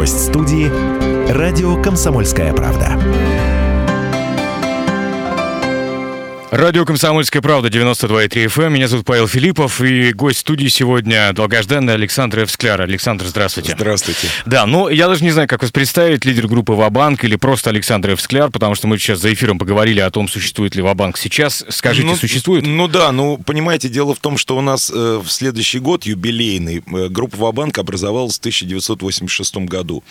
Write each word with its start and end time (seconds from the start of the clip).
Гость 0.00 0.28
студии– 0.28 0.66
радио 1.30 1.76
«Комсомольская 1.82 2.54
правда». 2.54 2.98
Радио 6.50 6.84
«Комсомольская 6.84 7.42
правда», 7.42 7.68
92,3 7.68 8.46
FM. 8.46 8.64
Эм. 8.64 8.72
Меня 8.74 8.88
зовут 8.88 9.06
Павел 9.06 9.28
Филиппов, 9.28 9.80
и 9.80 10.12
гость 10.12 10.40
студии 10.40 10.66
сегодня 10.66 11.32
долгожданный 11.32 11.94
Александр 11.94 12.42
Эвскляр. 12.42 12.80
Александр, 12.80 13.26
здравствуйте. 13.26 13.74
Здравствуйте. 13.76 14.26
Да, 14.46 14.66
ну, 14.66 14.88
я 14.88 15.06
даже 15.06 15.22
не 15.22 15.30
знаю, 15.30 15.46
как 15.46 15.62
вас 15.62 15.70
представить, 15.70 16.24
лидер 16.24 16.48
группы 16.48 16.72
«Вабанк» 16.72 17.22
или 17.22 17.36
просто 17.36 17.70
Александр 17.70 18.14
Эвскляр, 18.14 18.50
потому 18.50 18.74
что 18.74 18.88
мы 18.88 18.98
сейчас 18.98 19.20
за 19.20 19.32
эфиром 19.32 19.60
поговорили 19.60 20.00
о 20.00 20.10
том, 20.10 20.26
существует 20.26 20.74
ли 20.74 20.82
«Вабанк» 20.82 21.18
сейчас. 21.18 21.64
Скажите, 21.68 22.08
ну, 22.08 22.16
существует? 22.16 22.66
Ну 22.66 22.88
да, 22.88 23.12
ну, 23.12 23.38
понимаете, 23.38 23.88
дело 23.88 24.16
в 24.16 24.18
том, 24.18 24.36
что 24.36 24.56
у 24.56 24.60
нас 24.60 24.90
э, 24.92 25.20
в 25.24 25.30
следующий 25.30 25.78
год 25.78 26.04
юбилейный. 26.04 26.82
Э, 26.84 27.08
группа 27.08 27.36
«Вабанк» 27.36 27.78
образовалась 27.78 28.34
в 28.34 28.40
1986 28.40 29.56
году. 29.58 30.02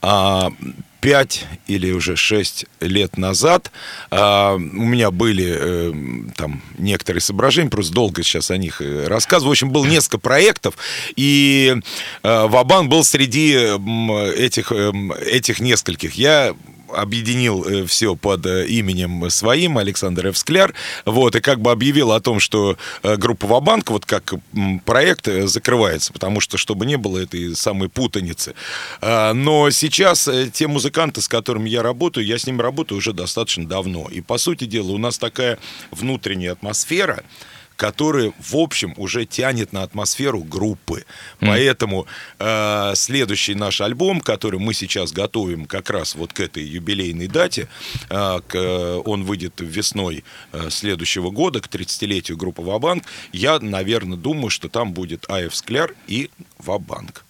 А 0.00 0.50
5 1.04 1.46
или 1.66 1.92
уже 1.92 2.16
6 2.16 2.64
лет 2.80 3.18
назад 3.18 3.70
э, 4.10 4.54
у 4.54 4.58
меня 4.58 5.10
были 5.10 5.54
э, 5.54 5.92
там 6.34 6.62
некоторые 6.78 7.20
соображения, 7.20 7.68
просто 7.68 7.92
долго 7.92 8.22
сейчас 8.22 8.50
о 8.50 8.56
них 8.56 8.80
э, 8.80 9.06
рассказываю. 9.06 9.50
В 9.50 9.52
общем, 9.52 9.68
было 9.68 9.84
несколько 9.84 10.16
проектов, 10.16 10.76
и 11.14 11.76
э, 12.22 12.46
Вабан 12.46 12.88
был 12.88 13.04
среди 13.04 13.52
этих, 13.52 14.72
э, 14.72 14.92
этих 15.26 15.60
нескольких. 15.60 16.14
Я 16.14 16.54
объединил 16.94 17.64
э, 17.64 17.86
все 17.86 18.16
под 18.16 18.46
э, 18.46 18.66
именем 18.66 19.28
своим, 19.30 19.78
Александр 19.78 20.28
Эвскляр, 20.28 20.74
вот, 21.04 21.36
и 21.36 21.40
как 21.40 21.60
бы 21.60 21.70
объявил 21.70 22.12
о 22.12 22.20
том, 22.20 22.40
что 22.40 22.76
э, 23.02 23.16
группа 23.16 23.46
Вабанк, 23.46 23.90
вот 23.90 24.06
как 24.06 24.34
проект, 24.84 25.28
закрывается, 25.44 26.12
потому 26.12 26.40
что, 26.40 26.56
чтобы 26.56 26.86
не 26.86 26.96
было 26.96 27.18
этой 27.18 27.54
самой 27.54 27.88
путаницы. 27.88 28.54
А, 29.00 29.32
но 29.32 29.70
сейчас 29.70 30.28
те 30.52 30.66
музыканты, 30.66 31.20
с 31.20 31.28
которыми 31.28 31.68
я 31.68 31.82
работаю, 31.82 32.26
я 32.26 32.38
с 32.38 32.46
ними 32.46 32.62
работаю 32.62 32.98
уже 32.98 33.12
достаточно 33.12 33.66
давно, 33.66 34.08
и, 34.10 34.20
по 34.20 34.38
сути 34.38 34.64
дела, 34.64 34.92
у 34.92 34.98
нас 34.98 35.18
такая 35.18 35.58
внутренняя 35.90 36.52
атмосфера, 36.52 37.24
который, 37.76 38.32
в 38.38 38.56
общем, 38.56 38.94
уже 38.96 39.26
тянет 39.26 39.72
на 39.72 39.82
атмосферу 39.82 40.42
группы. 40.42 41.04
Mm. 41.40 41.46
Поэтому 41.46 42.06
э, 42.38 42.92
следующий 42.94 43.54
наш 43.54 43.80
альбом, 43.80 44.20
который 44.20 44.60
мы 44.60 44.74
сейчас 44.74 45.12
готовим 45.12 45.66
как 45.66 45.90
раз 45.90 46.14
вот 46.14 46.32
к 46.32 46.40
этой 46.40 46.64
юбилейной 46.64 47.26
дате, 47.26 47.68
э, 48.10 48.40
к, 48.46 49.02
он 49.04 49.24
выйдет 49.24 49.54
весной 49.58 50.24
э, 50.52 50.70
следующего 50.70 51.30
года, 51.30 51.60
к 51.60 51.66
30-летию 51.66 52.36
группы 52.36 52.62
«Вабанк», 52.62 53.04
я, 53.32 53.58
наверное, 53.58 54.16
думаю, 54.16 54.50
что 54.50 54.68
там 54.68 54.92
будет 54.92 55.28
Аев 55.28 55.54
Скляр 55.54 55.94
и 56.06 56.30
«Вабанк». 56.58 57.23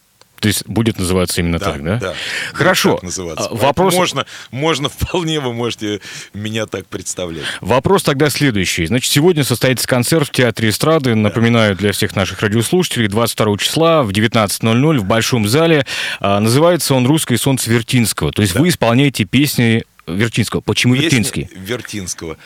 То 0.45 0.49
есть 0.49 0.67
будет 0.67 0.99
называться 0.99 1.41
именно 1.41 1.59
да, 1.59 1.73
так, 1.73 1.83
да? 1.83 1.97
Да. 1.97 2.15
Хорошо. 2.53 2.99
называться. 3.01 3.47
А, 3.47 3.55
вопрос... 3.55 3.95
Можно, 3.95 4.27
можно 4.51 4.91
вполне, 4.91 5.41
вы 5.41 5.55
можете 5.55 6.03
меня 6.35 6.67
так 6.67 6.87
представлять. 6.87 7.45
Вопрос 7.63 8.03
тогда 8.03 8.29
следующий. 8.29 8.85
Значит, 8.85 9.11
сегодня 9.11 9.43
состоится 9.43 9.89
концерт 9.89 10.29
в 10.29 10.33
Театре 10.33 10.69
эстрады. 10.69 11.15
Напоминаю 11.15 11.77
для 11.77 11.93
всех 11.93 12.15
наших 12.15 12.43
радиослушателей. 12.43 13.09
22 13.09 13.57
числа 13.57 14.03
в 14.03 14.11
19.00 14.11 14.99
в 14.99 15.05
Большом 15.07 15.49
зале. 15.49 15.87
А, 16.21 16.41
называется 16.41 16.95
он 16.95 17.07
«Русское 17.07 17.39
солнце 17.39 17.71
Вертинского». 17.71 18.31
То 18.31 18.43
есть 18.43 18.53
да. 18.53 18.61
вы 18.61 18.69
исполняете 18.69 19.25
песни 19.25 19.85
Вертинского. 20.07 20.61
Почему 20.61 20.93
Песни 20.93 21.05
Вертинский? 21.07 21.49
Вертинского. 21.55 22.37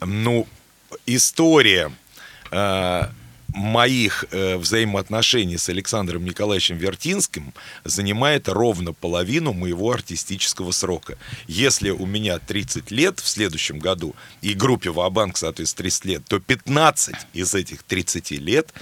Ну, 0.00 0.46
история 1.06 1.90
а, 2.52 3.10
моих 3.58 4.24
э, 4.30 4.56
взаимоотношений 4.56 5.58
с 5.58 5.68
Александром 5.68 6.24
Николаевичем 6.24 6.78
Вертинским 6.78 7.52
занимает 7.84 8.48
ровно 8.48 8.92
половину 8.92 9.52
моего 9.52 9.90
артистического 9.90 10.70
срока. 10.70 11.18
Если 11.46 11.90
у 11.90 12.06
меня 12.06 12.38
30 12.38 12.90
лет 12.90 13.18
в 13.18 13.28
следующем 13.28 13.80
году, 13.80 14.14
и 14.40 14.54
группе 14.54 14.90
Вабанк, 14.90 15.36
соответственно, 15.36 15.84
30 15.84 16.04
лет, 16.04 16.24
то 16.26 16.38
15 16.38 17.14
из 17.34 17.54
этих 17.54 17.82
30 17.82 18.30
лет 18.32 18.72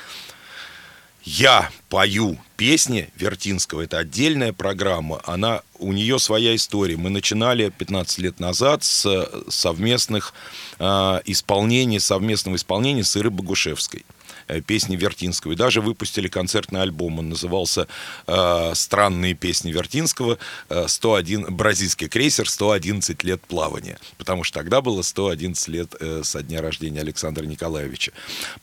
я 1.24 1.70
пою 1.88 2.38
песни 2.56 3.08
Вертинского. 3.16 3.82
Это 3.82 3.98
отдельная 3.98 4.52
программа. 4.52 5.20
Она, 5.24 5.62
у 5.78 5.92
нее 5.92 6.20
своя 6.20 6.54
история. 6.54 6.96
Мы 6.96 7.10
начинали 7.10 7.70
15 7.70 8.18
лет 8.18 8.40
назад 8.40 8.84
с 8.84 9.28
совместных 9.48 10.34
э, 10.78 10.84
исполнений, 11.24 11.98
совместного 11.98 12.56
исполнения 12.56 13.02
с 13.02 13.16
Ирой 13.16 13.32
Богушевской. 13.32 14.04
Э, 14.48 14.60
песни 14.60 14.96
Вертинского. 14.96 15.52
И 15.52 15.56
даже 15.56 15.80
выпустили 15.80 16.28
концертный 16.28 16.82
альбом. 16.82 17.18
Он 17.18 17.30
назывался 17.30 17.88
э, 18.26 18.72
«Странные 18.74 19.34
песни 19.34 19.72
Вертинского. 19.72 20.38
101, 20.86 21.46
э, 21.46 21.50
бразильский 21.50 22.08
крейсер. 22.08 22.48
111 22.48 23.24
лет 23.24 23.40
плавания». 23.42 23.98
Потому 24.18 24.44
что 24.44 24.60
тогда 24.60 24.80
было 24.80 25.02
111 25.02 25.68
лет 25.68 25.94
со 26.22 26.42
дня 26.42 26.62
рождения 26.62 27.00
Александра 27.00 27.44
Николаевича. 27.44 28.12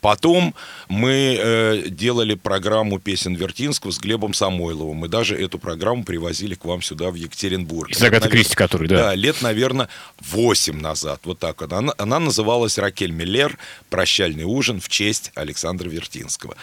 Потом 0.01 0.55
мы 0.87 1.83
делали 1.89 2.35
программу 2.35 2.99
песен 2.99 3.35
Вертинского 3.35 3.91
с 3.91 3.99
Глебом 3.99 4.33
Самойловым. 4.33 4.97
Мы 4.97 5.07
даже 5.07 5.35
эту 5.35 5.59
программу 5.59 6.03
привозили 6.03 6.55
к 6.55 6.65
вам 6.65 6.81
сюда, 6.81 7.11
в 7.11 7.15
Екатеринбург. 7.15 7.91
Из 7.91 8.01
Агаты 8.01 8.29
Кристи, 8.29 8.55
который, 8.55 8.87
да? 8.87 8.95
Да, 8.95 9.15
лет, 9.15 9.41
наверное, 9.41 9.89
8 10.21 10.79
назад. 10.79 11.21
Вот 11.25 11.39
так 11.39 11.61
вот. 11.61 11.73
Она, 11.73 11.93
она 11.97 12.19
называлась 12.19 12.77
«Ракель 12.77 13.11
Миллер. 13.11 13.57
Прощальный 13.89 14.43
ужин 14.43 14.79
в 14.79 14.89
честь 14.89 15.31
Александра 15.35 15.72
Александра 15.73 15.89
Вертинского. 15.89 16.55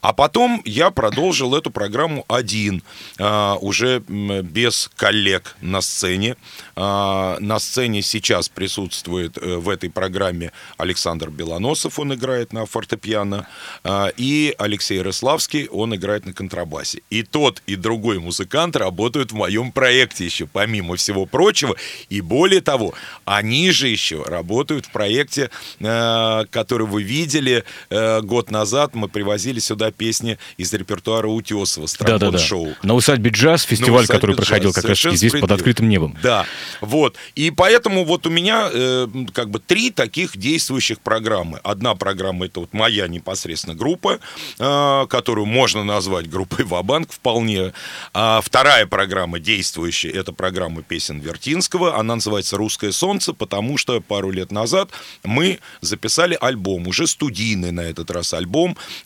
А 0.00 0.12
потом 0.12 0.62
я 0.64 0.90
продолжил 0.90 1.54
эту 1.54 1.70
программу 1.70 2.24
один, 2.28 2.82
а, 3.18 3.56
уже 3.60 4.00
без 4.00 4.90
коллег 4.96 5.56
на 5.60 5.80
сцене. 5.80 6.36
А, 6.74 7.38
на 7.40 7.58
сцене 7.58 8.02
сейчас 8.02 8.48
присутствует 8.48 9.38
э, 9.38 9.56
в 9.56 9.68
этой 9.68 9.90
программе 9.90 10.52
Александр 10.78 11.30
Белоносов, 11.30 11.98
он 11.98 12.14
играет 12.14 12.52
на 12.52 12.66
фортепиано, 12.66 13.46
а, 13.84 14.08
и 14.16 14.54
Алексей 14.58 15.02
Рославский, 15.02 15.68
он 15.68 15.94
играет 15.94 16.26
на 16.26 16.32
контрабасе. 16.32 17.02
И 17.10 17.22
тот, 17.22 17.62
и 17.66 17.76
другой 17.76 18.18
музыкант 18.18 18.76
работают 18.76 19.32
в 19.32 19.36
моем 19.36 19.72
проекте 19.72 20.24
еще, 20.24 20.46
помимо 20.46 20.96
всего 20.96 21.26
прочего. 21.26 21.76
И 22.08 22.20
более 22.20 22.60
того, 22.60 22.94
они 23.24 23.70
же 23.70 23.88
еще 23.88 24.22
работают 24.22 24.86
в 24.86 24.90
проекте, 24.90 25.50
э, 25.80 26.44
который 26.50 26.86
вы 26.86 27.02
видели 27.02 27.64
э, 27.90 28.20
год 28.22 28.50
назад. 28.50 28.55
Мы 28.94 29.08
привозили 29.08 29.58
сюда 29.58 29.90
песни 29.90 30.38
из 30.56 30.72
репертуара 30.72 31.28
Утесова, 31.28 31.86
Стромбон-шоу. 31.86 32.64
Да, 32.64 32.70
да, 32.70 32.76
да. 32.82 32.88
На 32.88 32.94
усадьбе 32.94 33.30
джаз, 33.30 33.62
фестиваль, 33.62 34.04
усадьбе 34.04 34.14
который 34.14 34.36
джаз. 34.36 34.46
проходил 34.46 34.72
как 34.72 34.84
раз 34.84 34.98
здесь 34.98 35.32
под 35.32 35.50
открытым 35.50 35.88
небом. 35.88 36.16
Да, 36.22 36.46
вот. 36.80 37.16
И 37.34 37.50
поэтому 37.50 38.04
вот 38.04 38.26
у 38.26 38.30
меня 38.30 38.68
э, 38.72 39.08
как 39.32 39.50
бы 39.50 39.58
три 39.58 39.90
таких 39.90 40.36
действующих 40.36 41.00
программы. 41.00 41.60
Одна 41.62 41.94
программа 41.94 42.46
это 42.46 42.60
вот 42.60 42.72
моя 42.72 43.08
непосредственно 43.08 43.74
группа, 43.74 44.18
э, 44.58 45.06
которую 45.08 45.46
можно 45.46 45.84
назвать 45.84 46.28
группой 46.28 46.64
Вабанк 46.64 47.12
вполне. 47.12 47.72
А 48.12 48.40
вторая 48.42 48.86
программа 48.86 49.38
действующая 49.38 50.10
это 50.10 50.32
программа 50.32 50.82
песен 50.82 51.20
Вертинского. 51.20 51.98
Она 51.98 52.14
называется 52.16 52.56
«Русское 52.56 52.92
солнце», 52.92 53.32
потому 53.32 53.78
что 53.78 54.00
пару 54.00 54.30
лет 54.30 54.52
назад 54.52 54.90
мы 55.24 55.58
записали 55.80 56.36
альбом, 56.40 56.86
уже 56.86 57.06
студийный 57.06 57.72
на 57.72 57.80
этот 57.80 58.10
раз 58.10 58.32
альбом, 58.32 58.45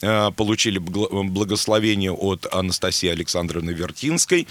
э, 0.02 0.30
получили 0.36 0.78
благословение 0.78 2.12
от 2.12 2.46
Анастасии 2.52 3.08
Александровны 3.08 3.70
Вертинской. 3.70 4.46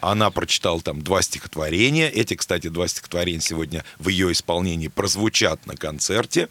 Она 0.00 0.30
прочитала 0.30 0.80
там 0.80 1.02
два 1.02 1.22
стихотворения. 1.22 2.08
Эти, 2.10 2.34
кстати, 2.34 2.68
два 2.68 2.88
стихотворения 2.88 3.40
сегодня 3.40 3.84
в 3.98 4.08
ее 4.08 4.32
исполнении 4.32 4.88
прозвучат 4.88 5.66
на 5.66 5.76
концерте. 5.76 6.48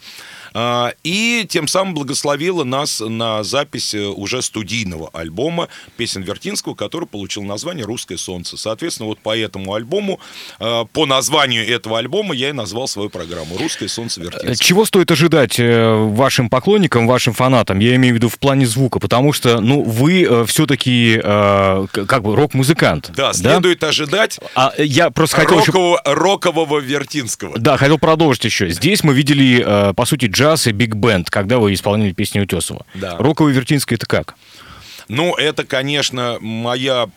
А, 0.54 0.94
и 1.04 1.46
тем 1.50 1.68
самым 1.68 1.94
благословила 1.94 2.64
нас 2.64 3.00
на 3.00 3.44
запись 3.44 3.94
э, 3.94 4.06
уже 4.06 4.42
студийного 4.42 5.10
альбома 5.14 5.68
песен 5.98 6.24
Вертинского, 6.24 6.76
который 6.76 7.08
получил 7.08 7.44
название 7.44 7.86
«Русское 7.86 8.18
солнце». 8.18 8.58
Соответственно, 8.58 9.08
вот 9.08 9.20
по 9.20 9.36
этому 9.36 9.74
альбому, 9.74 10.20
э, 10.60 10.86
по 10.92 11.06
названию 11.06 11.68
этого 11.68 12.00
альбома 12.00 12.36
я 12.36 12.50
и 12.50 12.54
назвал 12.54 12.88
свою 12.88 13.10
программу 13.10 13.58
«Русское 13.58 13.88
солнце 13.88 14.22
Вертинского». 14.22 14.56
Чего 14.56 14.86
стоит 14.86 15.12
ожидать 15.12 15.60
э, 15.60 15.94
вашим 15.94 16.50
поклонникам, 16.50 17.08
вашим 17.08 17.34
фанатам? 17.34 17.80
Я 17.84 17.96
имею 17.96 18.14
в 18.14 18.18
виду 18.18 18.30
в 18.30 18.40
плане 18.40 18.66
звука, 18.66 19.00
потому 19.00 19.34
что, 19.34 19.60
ну, 19.60 19.82
вы 19.82 20.46
все-таки 20.46 21.20
как 21.22 22.24
бы 22.24 22.36
рок-музыкант. 22.36 23.12
Да, 23.16 23.34
следует 23.34 23.80
да? 23.80 23.90
ожидать 23.90 24.40
а 24.56 24.74
я 24.78 25.10
просто 25.10 25.38
хотел 25.38 25.60
рокового, 25.60 26.00
еще... 26.04 26.14
рокового 26.14 26.80
Вертинского. 26.80 27.58
Да, 27.58 27.78
хотел 27.78 27.98
продолжить 27.98 28.46
еще. 28.46 28.70
Здесь 28.70 29.04
мы 29.04 29.14
видели, 29.14 29.94
по 29.96 30.06
сути, 30.06 30.26
джаз 30.26 30.68
и 30.68 30.72
биг-бенд, 30.72 31.30
когда 31.30 31.60
вы 31.60 31.74
исполняли 31.74 32.12
песни 32.14 32.40
Утесова. 32.40 32.86
Да. 32.94 33.18
Роковый 33.18 33.54
Вертинский 33.54 33.96
это 33.96 34.06
как? 34.06 34.36
Ну, 35.10 35.36
это, 35.36 35.66
конечно, 35.66 36.38
моя 36.40 37.10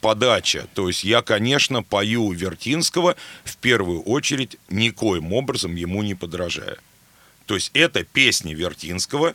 подача. 0.00 0.66
То 0.74 0.88
есть 0.88 1.04
я, 1.04 1.22
конечно, 1.22 1.82
пою 1.82 2.30
Вертинского 2.32 3.16
в 3.44 3.56
первую 3.56 4.02
очередь 4.02 4.58
никоим 4.68 5.32
образом 5.32 5.74
ему 5.74 6.02
не 6.02 6.14
подражая. 6.14 6.76
То 7.46 7.54
есть 7.54 7.70
это 7.72 8.04
песни 8.04 8.54
Вертинского, 8.54 9.28
э, 9.28 9.32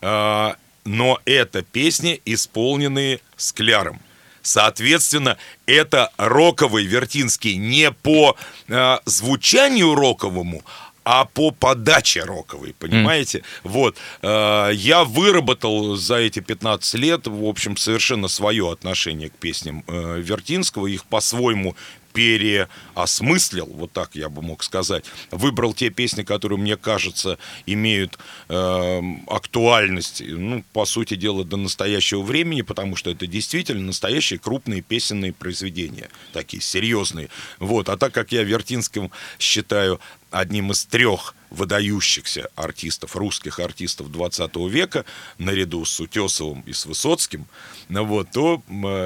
но 0.00 1.20
это 1.24 1.62
песни, 1.62 2.20
исполненные 2.24 3.20
скляром. 3.36 4.00
Соответственно, 4.48 5.36
это 5.66 6.10
роковый 6.16 6.86
Вертинский 6.86 7.56
не 7.56 7.90
по 7.90 8.34
э, 8.68 8.98
звучанию 9.04 9.94
роковому, 9.94 10.62
а 11.04 11.26
по 11.26 11.50
подаче 11.50 12.22
роковой, 12.22 12.74
понимаете? 12.78 13.38
Mm. 13.38 13.44
Вот. 13.64 13.96
Э, 14.22 14.70
я 14.72 15.04
выработал 15.04 15.96
за 15.96 16.16
эти 16.16 16.40
15 16.40 16.94
лет, 16.94 17.26
в 17.26 17.44
общем, 17.44 17.76
совершенно 17.76 18.28
свое 18.28 18.72
отношение 18.72 19.28
к 19.28 19.34
песням 19.34 19.84
э, 19.86 20.20
Вертинского, 20.20 20.86
их 20.86 21.04
по-своему 21.04 21.76
переосмыслил, 22.18 23.66
вот 23.66 23.92
так 23.92 24.16
я 24.16 24.28
бы 24.28 24.42
мог 24.42 24.64
сказать, 24.64 25.04
выбрал 25.30 25.72
те 25.72 25.88
песни, 25.88 26.24
которые, 26.24 26.58
мне 26.58 26.76
кажется, 26.76 27.38
имеют 27.64 28.18
э, 28.48 29.00
актуальность, 29.28 30.20
ну, 30.26 30.64
по 30.72 30.84
сути 30.84 31.14
дела, 31.14 31.44
до 31.44 31.56
настоящего 31.56 32.22
времени, 32.22 32.62
потому 32.62 32.96
что 32.96 33.12
это 33.12 33.28
действительно 33.28 33.84
настоящие 33.84 34.40
крупные 34.40 34.82
песенные 34.82 35.32
произведения, 35.32 36.08
такие 36.32 36.60
серьезные. 36.60 37.28
Вот. 37.60 37.88
А 37.88 37.96
так 37.96 38.12
как 38.12 38.32
я 38.32 38.42
Вертинским 38.42 39.12
считаю 39.38 40.00
одним 40.30 40.72
из 40.72 40.84
трех 40.84 41.34
выдающихся 41.50 42.48
артистов, 42.56 43.16
русских 43.16 43.58
артистов 43.58 44.12
20 44.12 44.54
века, 44.70 45.04
наряду 45.38 45.84
с 45.84 45.98
Утесовым 45.98 46.60
и 46.62 46.72
с 46.72 46.86
Высоцким, 46.86 47.46
ну 47.88 48.04
вот, 48.04 48.30
то 48.32 48.62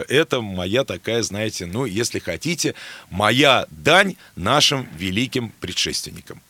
это 0.08 0.40
моя 0.40 0.84
такая, 0.84 1.22
знаете, 1.22 1.66
ну, 1.66 1.84
если 1.84 2.19
хотите, 2.19 2.74
моя 3.10 3.66
дань 3.70 4.16
нашим 4.34 4.88
великим 4.96 5.52
предшественникам. 5.60 6.42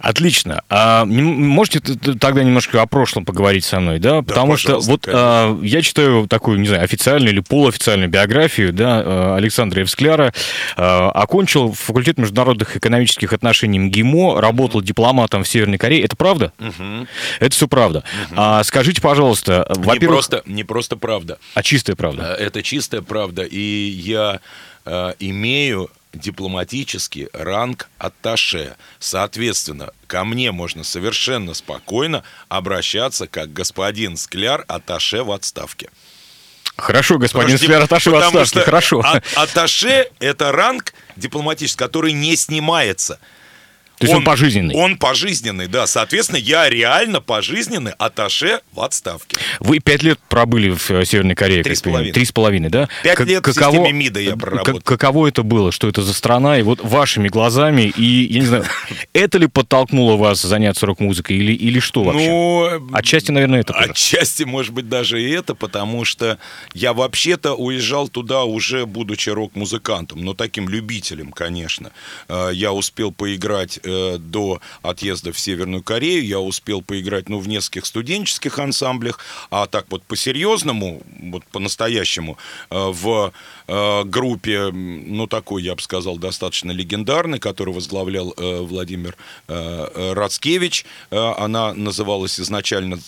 Отлично. 0.00 0.62
А, 0.68 1.04
можете 1.04 1.80
тогда 1.80 2.42
немножко 2.42 2.82
о 2.82 2.86
прошлом 2.86 3.24
поговорить 3.24 3.64
со 3.64 3.80
мной, 3.80 3.98
да? 3.98 4.22
Потому 4.22 4.52
да, 4.52 4.58
что 4.58 4.78
вот 4.80 5.06
а, 5.08 5.58
я 5.62 5.82
читаю 5.82 6.26
такую, 6.28 6.60
не 6.60 6.68
знаю, 6.68 6.84
официальную 6.84 7.32
или 7.32 7.40
полуофициальную 7.40 8.08
биографию, 8.08 8.72
да, 8.72 9.02
а, 9.04 9.36
Александра 9.36 9.80
Евскляра. 9.80 10.32
А, 10.76 11.10
окончил 11.10 11.72
факультет 11.72 12.18
международных 12.18 12.76
экономических 12.76 13.32
отношений 13.32 13.78
МГИМО, 13.78 14.40
работал 14.40 14.82
дипломатом 14.82 15.44
в 15.44 15.48
Северной 15.48 15.78
Корее. 15.78 16.02
Это 16.02 16.16
правда? 16.16 16.52
Угу. 16.58 17.06
Это 17.40 17.50
все 17.50 17.68
правда. 17.68 18.04
Угу. 18.30 18.34
А, 18.36 18.64
скажите, 18.64 19.00
пожалуйста, 19.00 19.66
во-первых... 19.70 20.00
Не 20.00 20.06
просто, 20.06 20.42
не 20.46 20.64
просто 20.64 20.96
правда. 20.96 21.38
А 21.54 21.62
чистая 21.62 21.96
правда? 21.96 22.34
А, 22.34 22.36
это 22.36 22.62
чистая 22.62 23.02
правда. 23.02 23.42
И 23.42 23.58
я 23.58 24.40
э, 24.84 25.12
имею 25.18 25.90
дипломатический 26.18 27.28
ранг 27.32 27.88
атташе. 27.98 28.76
Соответственно, 28.98 29.90
ко 30.06 30.24
мне 30.24 30.52
можно 30.52 30.84
совершенно 30.84 31.54
спокойно 31.54 32.22
обращаться 32.48 33.26
как 33.26 33.52
господин 33.52 34.16
Скляр 34.16 34.64
атташе 34.68 35.22
в 35.22 35.32
отставке. 35.32 35.90
Хорошо, 36.76 37.18
господин 37.18 37.58
Скляр 37.58 37.82
атташе 37.82 38.10
в 38.10 38.16
отставке, 38.16 38.60
хорошо. 38.60 39.02
А, 39.04 39.20
атташе– 39.34 40.10
это 40.18 40.52
ранг 40.52 40.92
дипломатический, 41.16 41.78
который 41.78 42.12
не 42.12 42.36
снимается– 42.36 43.18
то 43.98 44.04
есть 44.04 44.12
он, 44.12 44.18
он 44.18 44.24
пожизненный? 44.24 44.74
Он 44.74 44.98
пожизненный, 44.98 45.68
да. 45.68 45.86
Соответственно, 45.86 46.36
я 46.36 46.68
реально 46.68 47.22
пожизненный 47.22 47.92
аташе 47.92 48.60
в 48.72 48.82
отставке. 48.82 49.38
Вы 49.58 49.78
пять 49.78 50.02
лет 50.02 50.18
пробыли 50.28 50.70
в 50.70 50.90
э, 50.90 51.04
Северной 51.06 51.34
Корее? 51.34 51.62
Три 51.62 51.74
с 51.74 51.80
половиной. 51.80 52.12
Три 52.12 52.24
с 52.26 52.32
половиной, 52.32 52.68
да? 52.68 52.88
Пять 53.02 53.16
как, 53.16 53.26
лет 53.26 53.42
каково, 53.42 53.70
в 53.70 53.74
системе 53.76 53.92
МИДа 53.92 54.20
я 54.20 54.36
проработал. 54.36 54.80
каково 54.82 55.28
это 55.28 55.42
было? 55.42 55.72
Что 55.72 55.88
это 55.88 56.02
за 56.02 56.12
страна? 56.12 56.58
И 56.58 56.62
вот 56.62 56.80
вашими 56.82 57.28
глазами, 57.28 57.92
и, 57.96 58.32
я 58.32 58.40
не 58.40 58.46
знаю, 58.46 58.64
это 59.14 59.38
ли 59.38 59.46
подтолкнуло 59.46 60.16
вас 60.16 60.42
заняться 60.42 60.84
рок-музыкой 60.84 61.36
или, 61.36 61.52
или 61.52 61.80
что 61.80 62.02
вообще? 62.02 62.28
Ну, 62.28 62.90
отчасти, 62.92 63.30
наверное, 63.30 63.60
это 63.60 63.72
тоже. 63.72 63.92
Отчасти, 63.92 64.42
может 64.42 64.74
быть, 64.74 64.90
даже 64.90 65.22
и 65.22 65.30
это, 65.30 65.54
потому 65.54 66.04
что 66.04 66.38
я 66.74 66.92
вообще-то 66.92 67.54
уезжал 67.54 68.08
туда 68.08 68.44
уже 68.44 68.84
будучи 68.84 69.30
рок-музыкантом, 69.30 70.22
но 70.22 70.34
таким 70.34 70.68
любителем, 70.68 71.32
конечно. 71.32 71.92
Э, 72.28 72.50
я 72.52 72.74
успел 72.74 73.10
поиграть 73.10 73.78
Э, 73.86 74.18
до 74.18 74.60
отъезда 74.82 75.32
в 75.32 75.38
Северную 75.38 75.82
Корею 75.82 76.26
я 76.26 76.40
успел 76.40 76.82
поиграть, 76.82 77.28
ну, 77.28 77.38
в 77.38 77.48
нескольких 77.48 77.86
студенческих 77.86 78.58
ансамблях, 78.58 79.20
а 79.50 79.66
так 79.66 79.86
вот 79.90 80.02
по-серьезному, 80.02 81.02
вот 81.20 81.44
по-настоящему, 81.46 82.36
э, 82.70 82.76
в 82.76 83.32
э, 83.68 84.04
группе, 84.04 84.70
ну, 84.72 85.26
такой, 85.26 85.62
я 85.62 85.74
бы 85.76 85.82
сказал, 85.82 86.16
достаточно 86.16 86.72
легендарной, 86.72 87.38
которую 87.38 87.74
возглавлял 87.74 88.34
Владимир 88.36 89.16
Рацкевич. 89.48 90.84
Она 91.10 91.74
называлась 91.74 92.40
изначально 92.40 92.98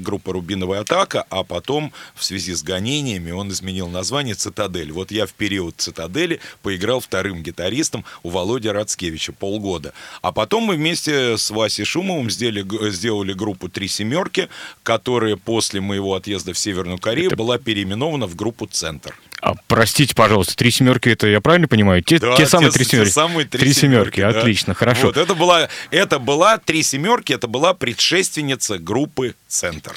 группа 0.00 0.32
«Рубиновая 0.32 0.80
атака», 0.80 1.24
а 1.30 1.44
потом 1.44 1.92
в 2.14 2.24
связи 2.24 2.54
с 2.54 2.62
гонениями 2.62 3.30
он 3.30 3.50
изменил 3.50 3.88
название 3.88 4.34
«Цитадель». 4.34 4.92
Вот 4.92 5.10
я 5.10 5.26
в 5.26 5.32
период 5.32 5.74
«Цитадели» 5.78 6.40
поиграл 6.62 7.00
вторым 7.00 7.42
гитаристом 7.42 8.04
у 8.22 8.30
Володи 8.30 8.68
Рацкевича 8.68 9.32
полгода. 9.32 9.92
Потом 10.32 10.64
мы 10.64 10.74
вместе 10.74 11.36
с 11.36 11.50
Васей 11.50 11.84
Шумовым 11.84 12.30
сделали, 12.30 12.90
сделали 12.90 13.32
группу 13.32 13.68
«Три 13.68 13.88
семерки», 13.88 14.48
которая 14.82 15.36
после 15.36 15.80
моего 15.80 16.14
отъезда 16.14 16.52
в 16.52 16.58
Северную 16.58 16.98
Корею 16.98 17.28
это... 17.28 17.36
была 17.36 17.58
переименована 17.58 18.26
в 18.26 18.34
группу 18.34 18.66
«Центр». 18.66 19.14
А, 19.40 19.54
простите, 19.68 20.14
пожалуйста, 20.14 20.56
три 20.56 20.70
семерки, 20.70 21.08
это 21.08 21.28
я 21.28 21.40
правильно 21.40 21.68
понимаю? 21.68 22.02
Те, 22.02 22.18
да, 22.18 22.34
те 22.36 22.46
самые 22.46 22.70
те, 22.70 22.78
три 22.78 22.84
семерки. 22.84 23.08
Те 23.08 23.14
самые 23.14 23.46
три, 23.46 23.60
три 23.60 23.72
семерки, 23.72 24.16
семерки 24.16 24.32
да. 24.32 24.40
отлично, 24.40 24.74
хорошо. 24.74 25.06
Вот, 25.08 25.16
это 25.16 25.34
была, 25.34 25.68
это 25.92 26.18
была 26.18 26.58
три 26.58 26.82
семерки, 26.82 27.32
это 27.32 27.46
была 27.46 27.72
предшественница 27.72 28.78
группы 28.78 29.36
«Центр». 29.46 29.94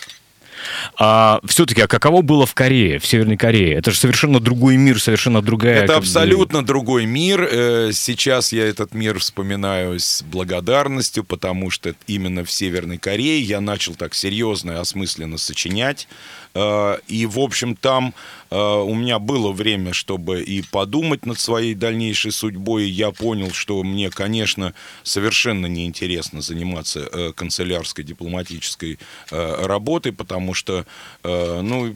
А 0.97 1.39
все-таки, 1.45 1.81
а 1.81 1.87
каково 1.87 2.21
было 2.21 2.45
в 2.45 2.53
Корее, 2.53 2.99
в 2.99 3.05
Северной 3.05 3.37
Корее? 3.37 3.75
Это 3.75 3.91
же 3.91 3.97
совершенно 3.97 4.39
другой 4.39 4.77
мир, 4.77 5.01
совершенно 5.01 5.41
другая... 5.41 5.83
Это 5.83 5.97
абсолютно 5.97 6.61
бы... 6.61 6.67
другой 6.67 7.05
мир. 7.05 7.47
Э, 7.49 7.91
сейчас 7.93 8.51
я 8.51 8.67
этот 8.67 8.93
мир 8.93 9.19
вспоминаю 9.19 9.99
с 9.99 10.23
благодарностью, 10.23 11.23
потому 11.23 11.69
что 11.69 11.95
именно 12.07 12.43
в 12.43 12.51
Северной 12.51 12.97
Корее 12.97 13.41
я 13.41 13.61
начал 13.61 13.95
так 13.95 14.13
серьезно 14.13 14.71
и 14.71 14.75
осмысленно 14.75 15.37
сочинять. 15.37 16.07
Э, 16.53 16.97
и, 17.07 17.25
в 17.25 17.39
общем, 17.39 17.75
там 17.75 18.13
э, 18.49 18.55
у 18.55 18.93
меня 18.93 19.19
было 19.19 19.51
время, 19.51 19.93
чтобы 19.93 20.43
и 20.43 20.61
подумать 20.61 21.25
над 21.25 21.39
своей 21.39 21.73
дальнейшей 21.73 22.31
судьбой. 22.31 22.89
Я 22.89 23.11
понял, 23.11 23.51
что 23.51 23.83
мне, 23.83 24.09
конечно, 24.09 24.73
совершенно 25.03 25.67
неинтересно 25.67 26.41
заниматься 26.41 27.33
канцелярской 27.35 28.03
дипломатической 28.03 28.99
работой, 29.29 30.11
потому 30.11 30.53
что, 30.53 30.85
э, 31.23 31.61
ну, 31.61 31.95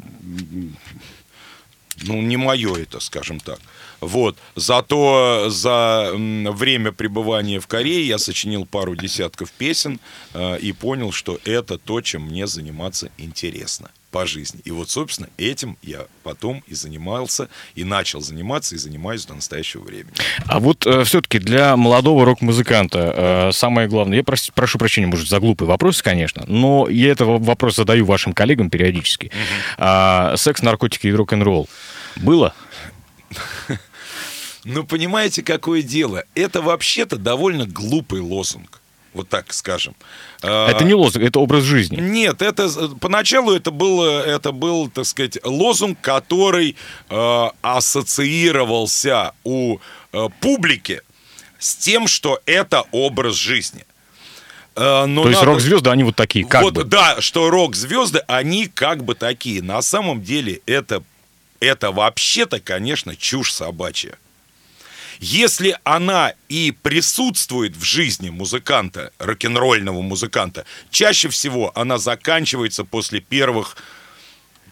ну, 2.03 2.21
не 2.21 2.37
мое 2.37 2.75
это, 2.75 2.99
скажем 2.99 3.39
так. 3.39 3.59
Вот. 4.01 4.37
Зато 4.55 5.49
за 5.49 6.11
время 6.13 6.91
пребывания 6.91 7.59
в 7.59 7.67
Корее 7.67 8.07
я 8.07 8.17
сочинил 8.17 8.65
пару 8.65 8.95
десятков 8.95 9.51
песен 9.51 9.99
э, 10.33 10.59
и 10.59 10.71
понял, 10.71 11.11
что 11.11 11.39
это 11.45 11.77
то, 11.77 12.01
чем 12.01 12.23
мне 12.23 12.47
заниматься 12.47 13.09
интересно 13.17 13.89
по 14.15 14.25
жизни. 14.25 14.61
И 14.63 14.71
вот, 14.71 14.89
собственно, 14.89 15.27
этим 15.37 15.77
я 15.81 16.05
потом 16.23 16.63
и 16.67 16.73
занимался, 16.73 17.49
и 17.75 17.83
начал 17.83 18.21
заниматься, 18.21 18.75
и 18.75 18.77
занимаюсь 18.77 19.25
до 19.25 19.33
настоящего 19.33 19.83
времени. 19.83 20.13
А 20.45 20.61
вот 20.61 20.87
э, 20.87 21.03
все-таки 21.03 21.37
для 21.37 21.75
молодого 21.75 22.23
рок-музыканта 22.23 23.49
э, 23.49 23.51
самое 23.51 23.89
главное, 23.89 24.19
я 24.19 24.23
прос, 24.23 24.51
прошу 24.55 24.77
прощения, 24.77 25.07
может, 25.07 25.27
за 25.27 25.41
глупый 25.41 25.67
вопрос, 25.67 26.01
конечно, 26.01 26.45
но 26.47 26.87
я 26.87 27.11
этот 27.11 27.27
вопрос 27.27 27.75
задаю 27.75 28.05
вашим 28.05 28.31
коллегам 28.31 28.69
периодически. 28.69 29.25
Угу. 29.25 29.33
А, 29.79 30.37
секс, 30.37 30.61
наркотики 30.61 31.07
и 31.07 31.11
рок-н-ролл 31.11 31.67
было? 32.15 32.53
Ну, 34.67 34.83
понимаете, 34.83 35.43
какое 35.43 35.83
дело? 35.83 36.23
Это 36.33 36.59
вообще-то 36.59 37.17
довольно 37.17 37.67
глупый 37.67 38.19
лозунг 38.19 38.81
вот 39.15 39.29
так 39.29 39.53
скажем. 39.53 39.95
А, 40.43 40.69
это 40.69 40.83
не 40.83 40.93
лозунг, 40.93 41.25
это 41.25 41.39
образ 41.39 41.63
жизни. 41.63 41.97
Нет, 41.97 42.41
это 42.41 42.69
поначалу 42.99 43.53
это 43.53 43.71
был, 43.71 44.03
это 44.03 44.51
был, 44.51 44.89
так 44.89 45.05
сказать, 45.05 45.37
лозунг, 45.43 45.99
который 46.01 46.75
э, 47.09 47.49
ассоциировался 47.61 49.33
у 49.43 49.77
э, 50.11 50.27
публики 50.41 51.01
с 51.57 51.75
тем, 51.75 52.07
что 52.07 52.41
это 52.45 52.83
образ 52.91 53.35
жизни. 53.35 53.85
Э, 54.75 55.05
но 55.05 55.23
То 55.23 55.29
есть 55.29 55.43
рок-звезды, 55.43 55.89
они 55.89 56.03
вот 56.03 56.15
такие, 56.15 56.45
как 56.45 56.61
вот, 56.61 56.73
бы. 56.73 56.83
Да, 56.83 57.21
что 57.21 57.49
рок-звезды, 57.49 58.19
они 58.27 58.67
как 58.67 59.03
бы 59.03 59.15
такие. 59.15 59.63
На 59.63 59.81
самом 59.81 60.21
деле 60.21 60.61
это, 60.65 61.01
это 61.59 61.91
вообще-то, 61.91 62.59
конечно, 62.59 63.15
чушь 63.15 63.51
собачья. 63.51 64.17
Если 65.19 65.77
она 65.83 66.33
и 66.49 66.71
присутствует 66.71 67.75
в 67.75 67.83
жизни 67.83 68.29
музыканта, 68.29 69.11
рок-н-ролльного 69.17 70.01
музыканта, 70.01 70.65
чаще 70.91 71.29
всего 71.29 71.71
она 71.75 71.97
заканчивается 71.97 72.83
после 72.83 73.21
первых 73.21 73.77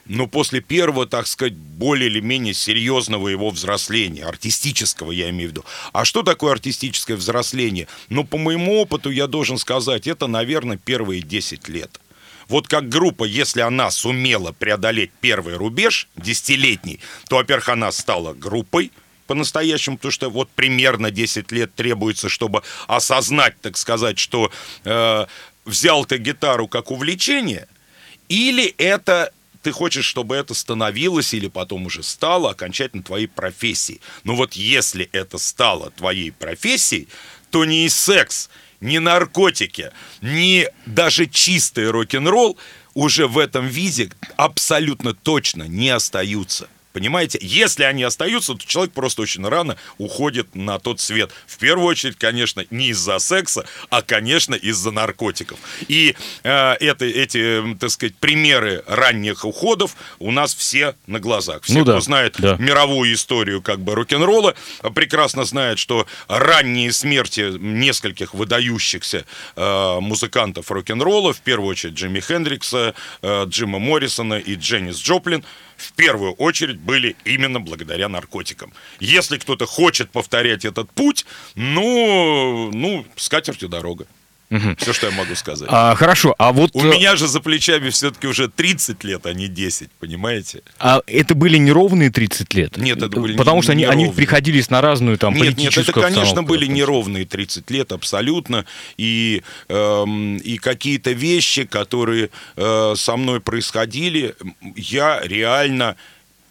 ну, 0.06 0.28
после 0.28 0.60
первого, 0.60 1.06
так 1.06 1.28
сказать, 1.28 1.54
более 1.54 2.10
или 2.10 2.20
менее 2.20 2.54
серьезного 2.54 3.30
его 3.30 3.50
взросления, 3.52 4.26
артистического, 4.26 5.12
я 5.12 5.30
имею 5.30 5.50
в 5.50 5.52
виду. 5.54 5.66
А 5.94 6.04
что 6.04 6.24
такое 6.24 6.52
артистическое 6.52 7.16
взросление? 7.16 7.88
Ну, 8.10 8.26
по 8.26 8.38
моему 8.38 8.82
опыту 8.82 9.10
я 9.10 9.28
должен 9.28 9.58
сказать, 9.58 10.06
это, 10.06 10.28
наверное, 10.28 10.76
первые 10.76 11.22
10 11.22 11.70
лет. 11.70 12.02
Вот 12.48 12.68
как 12.68 12.90
группа, 12.90 13.24
если 13.24 13.62
она 13.62 13.92
сумела 13.92 14.52
преодолеть 14.52 15.12
первый 15.22 15.56
рубеж, 15.56 16.08
десятилетний, 16.16 17.00
то, 17.30 17.38
во-первых, 17.38 17.70
она 17.70 17.92
стала 17.92 18.34
группой, 18.34 18.92
по-настоящему, 19.28 19.98
потому 19.98 20.12
что 20.12 20.30
вот 20.30 20.50
примерно 20.50 21.10
10 21.10 21.52
лет 21.52 21.74
требуется, 21.74 22.28
чтобы 22.30 22.62
осознать, 22.88 23.60
так 23.62 23.78
сказать, 23.78 24.20
что 24.20 24.52
э, 24.84 25.26
взял 25.66 26.06
ты 26.06 26.18
гитару 26.18 26.68
как 26.68 26.92
увлечение, 26.92 27.68
или 28.28 28.76
это 28.78 29.32
ты 29.62 29.72
хочешь, 29.72 30.06
чтобы 30.06 30.36
это 30.36 30.54
становилось 30.54 31.34
или 31.34 31.48
потом 31.48 31.86
уже 31.86 32.04
стало 32.04 32.52
окончательно 32.52 33.02
твоей 33.02 33.28
профессией. 33.28 34.02
Но 34.26 34.36
вот 34.36 34.54
если 34.54 35.10
это 35.14 35.38
стало 35.38 35.90
твоей 35.92 36.32
профессией, 36.32 37.08
то 37.50 37.64
ни 37.64 37.88
секс, 37.88 38.50
ни 38.84 39.00
наркотики, 39.00 39.92
ни 40.22 40.68
даже 40.86 41.26
чистый 41.26 41.90
рок-н-ролл 41.90 42.58
уже 42.94 43.28
в 43.28 43.40
этом 43.40 43.66
виде 43.66 44.12
абсолютно 44.36 45.14
точно 45.16 45.64
не 45.64 45.90
остаются. 45.90 46.68
Понимаете? 46.94 47.40
Если 47.42 47.84
они 47.84 48.04
остаются, 48.04 48.54
то 48.54 48.66
человек 48.66 48.94
просто 48.94 49.24
очень 49.24 49.46
рано 49.46 49.78
уходит 49.98 50.56
на 50.56 50.80
тот 50.80 51.00
свет. 51.00 51.32
В 51.48 51.58
первую 51.58 51.88
очередь, 51.88 52.18
конечно, 52.18 52.64
не 52.70 52.90
из-за 52.90 53.18
секса, 53.20 53.66
а, 53.90 54.04
конечно, 54.04 54.54
из-за 54.54 54.92
наркотиков. 54.92 55.58
И 55.88 56.16
э, 56.44 56.74
это, 56.80 57.06
эти, 57.06 57.76
так 57.80 57.90
сказать, 57.90 58.16
примеры 58.16 58.84
ранних 58.86 59.44
уходов 59.44 59.96
у 60.20 60.32
нас 60.32 60.54
все 60.54 60.96
на 61.08 61.20
глазах. 61.20 61.64
Все, 61.64 61.80
ну, 61.80 61.86
да, 61.86 61.94
кто 61.94 62.02
знает 62.02 62.36
да. 62.38 62.58
мировую 62.60 63.14
историю 63.14 63.62
как 63.62 63.80
бы 63.80 63.96
рок-н-ролла, 63.96 64.54
прекрасно 64.94 65.46
знают, 65.46 65.80
что 65.80 66.06
ранние 66.28 66.92
смерти 66.92 67.58
нескольких 67.60 68.36
выдающихся 68.36 69.26
э, 69.56 70.00
музыкантов 70.00 70.70
рок-н-ролла, 70.70 71.34
в 71.34 71.42
первую 71.42 71.70
очередь 71.72 71.96
Джимми 71.96 72.20
Хендрикса, 72.20 72.94
э, 73.24 73.46
Джима 73.48 73.80
Моррисона 73.80 74.36
и 74.36 74.56
Дженнис 74.56 75.02
Джоплин, 75.02 75.44
в 75.84 75.94
первую 75.94 76.34
очередь 76.34 76.80
были 76.80 77.16
именно 77.26 77.60
благодаря 77.60 78.10
наркотикам. 78.10 78.74
Если 79.00 79.38
кто-то 79.38 79.66
хочет 79.66 80.12
повторять 80.12 80.66
этот 80.66 80.92
путь, 80.92 81.26
ну, 81.56 82.72
ну, 82.74 83.06
с 83.16 83.30
катертью 83.30 83.70
дорога. 83.70 84.08
Угу. 84.54 84.76
Все, 84.78 84.94
что 84.94 85.08
я 85.08 85.14
могу 85.14 85.34
сказать. 85.34 85.68
А, 85.72 85.96
хорошо, 85.96 86.36
а 86.38 86.52
вот... 86.52 86.70
У 86.74 86.84
меня 86.84 87.16
же 87.16 87.28
за 87.28 87.40
плечами 87.40 87.90
все-таки 87.90 88.28
уже 88.28 88.48
30 88.48 89.04
лет, 89.04 89.26
а 89.26 89.34
не 89.34 89.48
10, 89.48 89.90
понимаете? 90.00 90.62
А 90.78 91.02
это 91.08 91.34
были 91.34 91.58
неровные 91.58 92.12
30 92.12 92.54
лет? 92.54 92.78
Нет, 92.78 93.02
это 93.02 93.20
были 93.20 93.36
Потому 93.36 93.58
не, 93.58 93.64
что 93.64 93.72
они, 93.72 93.86
они 93.86 94.12
приходились 94.12 94.70
на 94.70 94.82
разную 94.82 95.18
там 95.18 95.34
Нет, 95.34 95.58
нет, 95.58 95.76
это, 95.76 95.92
конечно, 95.92 96.44
были 96.44 96.68
неровные 96.68 97.26
30 97.26 97.72
лет, 97.72 97.92
абсолютно. 97.92 98.66
И, 98.96 99.42
эм, 99.70 100.38
и 100.38 100.58
какие-то 100.58 101.14
вещи, 101.14 101.64
которые 101.64 102.30
э, 102.56 102.94
со 102.96 103.18
мной 103.18 103.40
происходили, 103.40 104.36
я 104.76 105.20
реально 105.24 105.96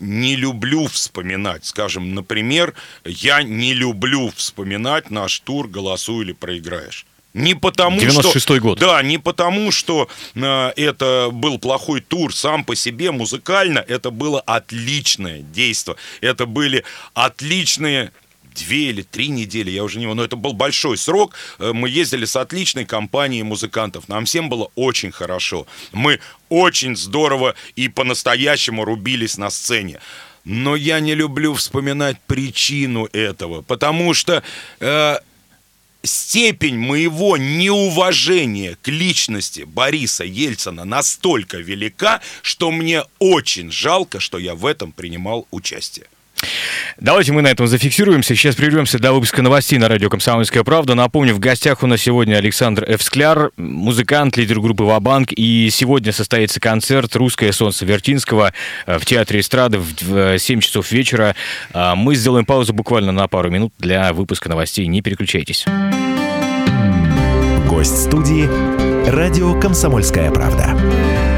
не 0.01 0.35
люблю 0.35 0.89
вспоминать. 0.89 1.65
Скажем, 1.65 2.17
например, 2.17 2.75
я 3.05 3.45
не 3.45 3.75
люблю 3.75 4.33
вспоминать 4.35 5.13
наш 5.13 5.39
тур 5.39 5.69
«Голосуй 5.69 6.25
или 6.25 6.33
проиграешь». 6.33 7.07
Не 7.35 7.55
потому 7.55 7.99
96 7.99 8.45
что, 8.45 8.61
год. 8.61 8.79
Да, 8.79 9.03
не 9.03 9.19
потому, 9.19 9.73
что 9.73 10.09
э, 10.35 10.73
это 10.77 11.31
был 11.33 11.59
плохой 11.59 12.01
тур 12.01 12.35
сам 12.35 12.65
по 12.65 12.75
себе 12.75 13.11
музыкально, 13.11 13.79
это 13.79 14.11
было 14.11 14.41
отличное 14.41 15.41
действие. 15.41 15.97
Это 16.21 16.45
были 16.45 16.85
отличные 17.15 18.13
две 18.55 18.91
или 18.91 19.03
три 19.03 19.29
недели, 19.29 19.71
я 19.71 19.83
уже 19.83 19.99
не 19.99 20.13
но 20.13 20.23
это 20.23 20.37
был 20.37 20.53
большой 20.53 20.99
срок. 20.99 21.35
Э, 21.59 21.73
мы 21.73 21.89
ездили 21.89 22.27
с 22.27 22.37
отличной 22.37 22.85
компанией 22.85 23.43
музыкантов. 23.43 24.09
Нам 24.09 24.27
всем 24.27 24.49
было 24.49 24.71
очень 24.75 25.11
хорошо. 25.11 25.67
Мы 25.93 26.21
очень 26.51 26.97
здорово 26.97 27.55
и 27.77 27.89
по-настоящему 27.89 28.85
рубились 28.85 29.39
на 29.39 29.51
сцене. 29.51 30.01
Но 30.45 30.77
я 30.77 31.01
не 31.01 31.15
люблю 31.15 31.55
вспоминать 31.55 32.19
причину 32.27 33.09
этого, 33.13 33.63
потому 33.63 34.13
что 34.13 34.43
э, 34.81 35.17
степень 36.03 36.79
моего 36.79 37.37
неуважения 37.37 38.77
к 38.83 38.89
личности 38.89 39.63
Бориса 39.63 40.25
Ельцина 40.25 40.85
настолько 40.85 41.59
велика, 41.59 42.21
что 42.43 42.71
мне 42.71 43.05
очень 43.19 43.71
жалко, 43.71 44.21
что 44.21 44.39
я 44.39 44.55
в 44.55 44.67
этом 44.67 44.93
принимал 44.93 45.47
участие. 45.51 46.07
Давайте 47.01 47.33
мы 47.33 47.43
на 47.43 47.49
этом 47.49 47.67
зафиксируемся. 47.67 48.35
Сейчас 48.35 48.55
прервемся 48.55 48.99
до 48.99 49.13
выпуска 49.13 49.43
новостей 49.43 49.79
на 49.79 49.89
радио 49.89 50.09
«Комсомольская 50.09 50.63
правда». 50.63 50.95
Напомню, 50.95 51.35
в 51.35 51.39
гостях 51.39 51.83
у 51.83 51.87
нас 51.87 52.01
сегодня 52.01 52.37
Александр 52.37 52.85
Эвскляр, 52.87 53.51
музыкант, 53.57 54.37
лидер 54.37 54.61
группы 54.61 54.85
«Вабанк». 54.85 55.33
И 55.33 55.69
сегодня 55.71 56.13
состоится 56.13 56.61
концерт 56.61 57.15
«Русское 57.17 57.53
солнце» 57.53 57.85
Вертинского 57.87 58.53
э, 58.87 58.99
в 58.99 59.05
Театре 59.05 59.41
эстрады 59.41 59.79
в 59.79 60.39
7 60.39 60.61
часов 60.61 60.91
вечера. 60.93 61.35
А 61.73 61.95
мы 61.95 62.15
сделаем 62.15 62.45
паузу 62.45 62.73
буквально 62.73 63.13
на 63.13 63.27
пару 63.29 63.51
минут 63.51 63.73
для 63.79 64.13
выпуска 64.13 64.49
новостей. 64.49 64.87
Не 64.87 65.03
переключайтесь. 65.03 65.65
Гость 67.69 68.03
студии 68.03 68.49
«Радио 69.09 69.59
Комсомольская 69.59 70.31
правда». 70.31 71.32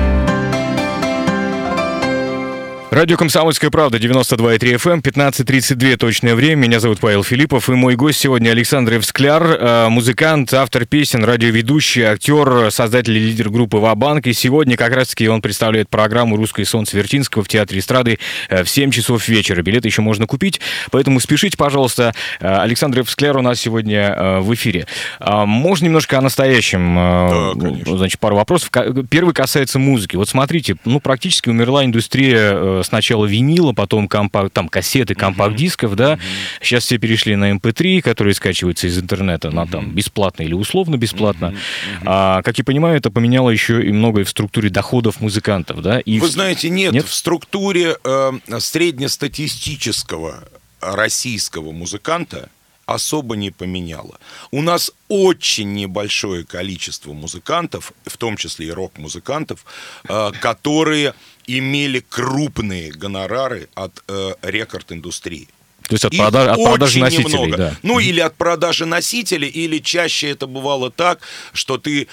Радио 2.95 3.17
«Комсомольская 3.17 3.71
правда», 3.71 3.99
92,3 3.99 4.77
FM, 4.77 5.03
15.32 5.03 5.97
точное 5.97 6.37
время. 6.37 6.61
Меня 6.61 6.79
зовут 6.79 7.01
Павел 7.01 7.25
Филиппов, 7.25 7.69
и 7.69 7.73
мой 7.73 7.97
гость 7.97 8.21
сегодня 8.21 8.51
Александр 8.51 8.93
Евскляр, 8.93 9.43
э, 9.43 9.89
музыкант, 9.89 10.55
автор 10.55 10.87
песен, 10.87 11.25
радиоведущий, 11.25 12.03
актер, 12.03 12.71
создатель 12.71 13.17
и 13.17 13.19
лидер 13.19 13.51
группы 13.51 13.79
«Ва-банк». 13.79 14.29
И 14.29 14.33
сегодня 14.33 14.77
как 14.77 14.95
раз-таки 14.95 15.27
он 15.27 15.43
представляет 15.43 15.89
программу 15.89 16.37
«Русское 16.37 16.65
солнце» 16.65 16.97
Вертинского 16.97 17.43
в 17.43 17.49
Театре 17.49 17.81
эстрады 17.81 18.21
э, 18.49 18.63
в 18.63 18.71
7 18.71 18.93
часов 18.93 19.27
вечера. 19.27 19.61
Билеты 19.63 19.89
еще 19.89 20.01
можно 20.01 20.29
купить, 20.29 20.61
поэтому 20.93 21.19
спешите, 21.19 21.57
пожалуйста. 21.57 22.15
Э, 22.39 22.59
Александр 22.59 23.01
Евскляр 23.01 23.37
у 23.37 23.43
нас 23.43 23.59
сегодня 23.59 24.39
в 24.39 24.55
эфире. 24.55 24.87
Можно 25.19 25.87
немножко 25.87 26.19
о 26.19 26.21
настоящем? 26.21 26.95
Да, 26.95 27.61
конечно. 27.61 27.99
Значит, 27.99 28.21
пару 28.21 28.37
вопросов. 28.37 28.71
Первый 29.11 29.35
касается 29.35 29.81
музыки. 29.81 30.15
Вот 30.15 30.29
смотрите, 30.29 30.77
ну, 30.85 31.01
практически 31.01 31.49
умерла 31.49 31.85
индустрия 31.85 32.84
сначала 32.85 33.27
винила, 33.27 33.73
потом 33.73 34.09
компак, 34.09 34.51
там 34.51 34.69
кассеты, 34.69 35.15
компакт-дисков, 35.15 35.97
да. 35.97 36.15
Uh-huh. 36.15 36.21
Сейчас 36.63 36.85
все 36.85 36.99
перешли 36.99 37.37
на 37.37 37.53
MP3, 37.53 37.97
эм 37.97 38.03
которые 38.03 38.35
скачиваются 38.35 38.87
из 38.87 38.99
интернета, 38.99 39.51
на 39.51 39.67
там 39.67 39.91
бесплатно 39.91 40.43
или 40.43 40.55
условно 40.55 40.97
бесплатно. 40.97 41.47
Uh-huh. 41.47 42.03
А, 42.07 42.43
как 42.43 42.59
я 42.59 42.65
понимаю, 42.65 42.97
это 42.97 43.11
поменяло 43.11 43.51
еще 43.51 43.85
и 43.85 43.93
многое 43.93 44.25
в 44.25 44.31
структуре 44.31 44.71
доходов 44.71 45.21
музыкантов, 45.21 45.83
да? 45.83 46.01
И 46.01 46.19
Вы 46.21 46.29
в... 46.29 46.31
знаете, 46.31 46.71
нет, 46.71 46.93
нет, 46.93 47.07
в 47.07 47.15
структуре 47.15 47.97
э, 48.05 48.33
среднестатистического 48.59 50.45
российского 50.81 51.73
музыканта 51.73 52.49
особо 52.87 53.37
не 53.37 53.51
поменяло. 53.51 54.19
У 54.51 54.63
нас 54.63 54.93
очень 55.09 55.73
небольшое 55.73 56.45
количество 56.45 57.13
музыкантов, 57.13 57.93
в 58.05 58.17
том 58.17 58.37
числе 58.37 58.67
и 58.69 58.71
рок-музыкантов, 58.71 59.65
э, 60.09 60.33
которые 60.41 61.15
имели 61.47 62.01
крупные 62.01 62.91
гонорары 62.91 63.69
от 63.75 64.03
э, 64.09 64.35
рекорд-индустрии. 64.43 65.49
То 65.89 65.95
есть 65.95 66.05
от, 66.05 66.17
продаж, 66.17 66.49
от 66.49 66.65
продажи 66.65 66.99
носителей, 66.99 67.33
немного. 67.33 67.57
да. 67.57 67.77
Ну, 67.83 67.99
или 67.99 68.21
от 68.21 68.35
продажи 68.37 68.87
носителей, 68.87 69.49
или 69.49 69.79
чаще 69.79 70.31
это 70.31 70.47
бывало 70.47 70.91
так, 70.91 71.21
что 71.53 71.77
ты 71.77 72.09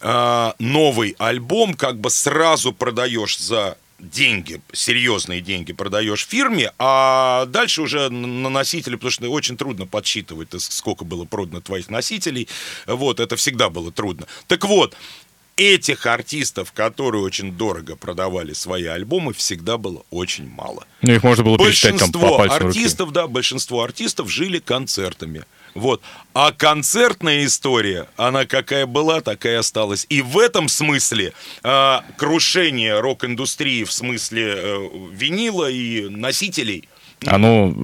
э, 0.00 0.52
новый 0.58 1.16
альбом 1.18 1.74
как 1.74 1.98
бы 1.98 2.10
сразу 2.10 2.72
продаешь 2.72 3.38
за 3.38 3.78
деньги, 3.98 4.60
серьезные 4.72 5.40
деньги 5.40 5.72
продаешь 5.72 6.26
фирме, 6.26 6.72
а 6.78 7.46
дальше 7.46 7.82
уже 7.82 8.10
на 8.10 8.48
носители, 8.48 8.94
потому 8.94 9.10
что 9.10 9.28
очень 9.28 9.56
трудно 9.56 9.86
подсчитывать, 9.86 10.48
сколько 10.58 11.04
было 11.04 11.24
продано 11.24 11.60
твоих 11.60 11.90
носителей, 11.90 12.48
вот, 12.86 13.20
это 13.20 13.36
всегда 13.36 13.70
было 13.70 13.90
трудно. 13.90 14.26
Так 14.46 14.64
вот, 14.66 14.94
этих 15.58 16.06
артистов, 16.06 16.72
которые 16.72 17.22
очень 17.22 17.52
дорого 17.52 17.96
продавали 17.96 18.52
свои 18.52 18.86
альбомы, 18.86 19.34
всегда 19.34 19.76
было 19.76 20.04
очень 20.10 20.48
мало. 20.48 20.86
Ну, 21.02 21.12
их 21.12 21.22
можно 21.22 21.44
было 21.44 21.58
пересчитать 21.58 21.98
там 21.98 22.12
по 22.12 22.44
артистов, 22.44 23.08
руки. 23.08 23.14
да, 23.14 23.26
большинство 23.26 23.82
артистов 23.82 24.30
жили 24.30 24.60
концертами. 24.60 25.44
Вот. 25.74 26.00
А 26.32 26.52
концертная 26.52 27.44
история, 27.44 28.08
она 28.16 28.46
какая 28.46 28.86
была, 28.86 29.20
такая 29.20 29.58
осталась. 29.58 30.06
И 30.08 30.22
в 30.22 30.38
этом 30.38 30.68
смысле 30.68 31.32
э, 31.62 31.96
крушение 32.16 33.00
рок-индустрии 33.00 33.84
в 33.84 33.92
смысле 33.92 34.54
э, 34.56 34.88
винила 35.12 35.70
и 35.70 36.08
носителей 36.08 36.88
Оно 37.26 37.74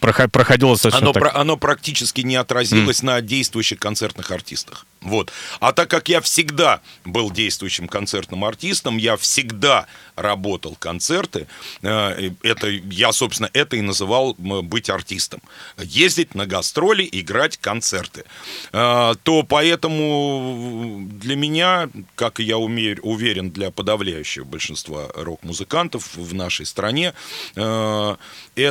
э, 0.00 0.26
проходило 0.30 0.72
достаточно 0.72 1.06
оно, 1.06 1.12
так... 1.12 1.22
про, 1.22 1.40
оно 1.40 1.56
практически 1.56 2.22
не 2.22 2.36
отразилось 2.36 3.00
mm. 3.00 3.06
на 3.06 3.20
действующих 3.20 3.78
концертных 3.78 4.30
артистах. 4.30 4.86
Вот. 5.00 5.32
А 5.60 5.72
так 5.72 5.88
как 5.88 6.08
я 6.08 6.20
всегда 6.20 6.80
был 7.04 7.30
действующим 7.30 7.88
концертным 7.88 8.44
артистом, 8.44 8.96
я 8.96 9.16
всегда 9.16 9.86
работал 10.16 10.76
концерты, 10.78 11.46
э, 11.82 12.30
это, 12.42 12.68
я, 12.68 13.12
собственно, 13.12 13.50
это 13.52 13.76
и 13.76 13.80
называл 13.80 14.34
быть 14.34 14.90
артистом. 14.90 15.40
Ездить 15.78 16.34
на 16.34 16.46
гастроли, 16.46 17.08
играть 17.10 17.58
концерты. 17.58 18.24
Э, 18.72 19.14
то 19.22 19.42
поэтому 19.42 21.06
для 21.10 21.36
меня, 21.36 21.88
как 22.14 22.40
я 22.40 22.58
уверен, 22.58 23.50
для 23.50 23.70
подавляющего 23.70 24.44
большинства 24.44 25.08
рок-музыкантов 25.14 26.16
в 26.16 26.34
нашей 26.34 26.66
стране, 26.66 27.14
э, 27.54 28.16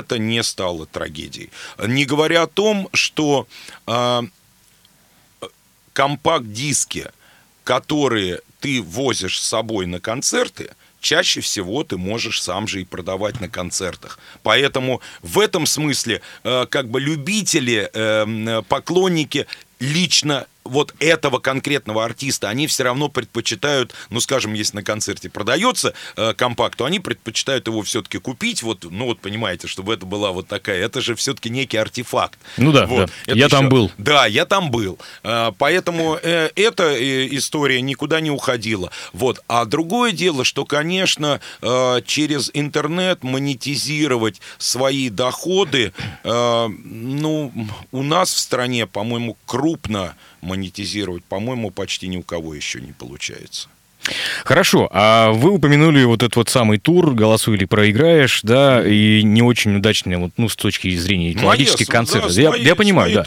это 0.08 0.18
не 0.18 0.44
стало 0.44 0.86
трагедией. 0.86 1.50
Не 1.86 2.06
говоря 2.06 2.44
о 2.44 2.48
том, 2.48 2.90
что 2.94 3.48
компакт-диски, 5.94 7.12
которые 7.64 8.42
ты 8.60 8.82
возишь 8.82 9.40
с 9.40 9.48
собой 9.48 9.86
на 9.86 10.00
концерты, 10.00 10.70
чаще 11.02 11.42
всего 11.42 11.84
ты 11.84 11.98
можешь 11.98 12.42
сам 12.42 12.68
же 12.68 12.82
и 12.82 12.86
продавать 12.86 13.42
на 13.42 13.50
концертах. 13.50 14.20
Поэтому 14.44 15.02
в 15.22 15.40
этом 15.40 15.66
смысле 15.66 16.22
э, 16.44 16.66
как 16.70 16.90
бы 16.90 17.00
любители, 17.00 17.90
э, 17.94 18.62
поклонники 18.68 19.48
лично 19.80 20.48
вот 20.68 20.94
этого 21.00 21.40
конкретного 21.40 22.04
артиста, 22.04 22.50
они 22.50 22.68
все 22.68 22.84
равно 22.84 23.10
предпочитают, 23.10 23.94
ну, 24.10 24.20
скажем, 24.20 24.54
если 24.54 24.78
на 24.78 24.84
концерте 24.84 25.30
продается 25.30 25.94
э, 26.16 26.34
компакт, 26.34 26.78
то 26.78 26.86
они 26.86 27.00
предпочитают 27.00 27.68
его 27.68 27.82
все-таки 27.82 28.18
купить, 28.20 28.64
вот, 28.64 28.86
ну, 28.90 29.06
вот 29.06 29.20
понимаете, 29.20 29.68
чтобы 29.68 29.94
это 29.94 30.06
была 30.06 30.32
вот 30.32 30.48
такая, 30.48 30.84
это 30.84 31.02
же 31.02 31.16
все-таки 31.16 31.50
некий 31.50 31.78
артефакт. 31.78 32.40
Ну 32.58 32.72
да, 32.72 32.86
вот. 32.86 33.10
да. 33.26 33.34
я 33.34 33.46
еще... 33.46 33.50
там 33.50 33.70
был. 33.70 33.92
Да, 33.98 34.26
я 34.26 34.46
там 34.46 34.72
был. 34.72 35.00
Э, 35.24 35.52
поэтому 35.58 36.20
э, 36.22 36.50
эта 36.56 36.84
э, 36.84 37.28
история 37.32 37.82
никуда 37.82 38.20
не 38.20 38.32
уходила. 38.32 38.92
Вот. 39.14 39.42
А 39.48 39.66
другое 39.66 40.12
дело, 40.12 40.44
что, 40.44 40.66
конечно, 40.66 41.40
э, 41.62 42.02
через 42.06 42.52
интернет 42.54 43.24
монетизировать 43.24 44.42
свои 44.58 45.10
доходы, 45.10 45.94
э, 46.24 46.68
ну, 46.68 47.52
у 47.92 48.04
нас 48.04 48.34
в 48.34 48.40
стране, 48.40 48.88
по-моему, 48.88 49.38
крупно 49.46 50.16
монетизировать, 50.48 51.26
по-моему, 51.26 51.72
почти 51.72 52.08
ни 52.08 52.18
у 52.18 52.24
кого 52.24 52.56
еще 52.56 52.80
не 52.82 52.94
получается. 52.94 53.70
Хорошо, 54.44 54.90
а 54.92 55.32
вы 55.32 55.52
упомянули 55.52 56.04
вот 56.04 56.24
этот 56.24 56.36
вот 56.36 56.50
самый 56.50 56.78
тур 56.78 57.14
«Голосуй 57.14 57.58
или 57.58 57.66
проиграешь», 57.66 58.42
да, 58.44 58.86
и 58.86 59.24
не 59.24 59.42
очень 59.42 59.76
удачный, 59.78 60.18
вот, 60.18 60.32
ну, 60.38 60.50
с 60.50 60.56
точки 60.56 60.96
зрения 60.96 61.34
технологических 61.34 61.88
концертов. 61.88 62.34
Да, 62.34 62.42
я, 62.42 62.56
я 62.56 62.76
понимаю, 62.76 63.14
да. 63.14 63.26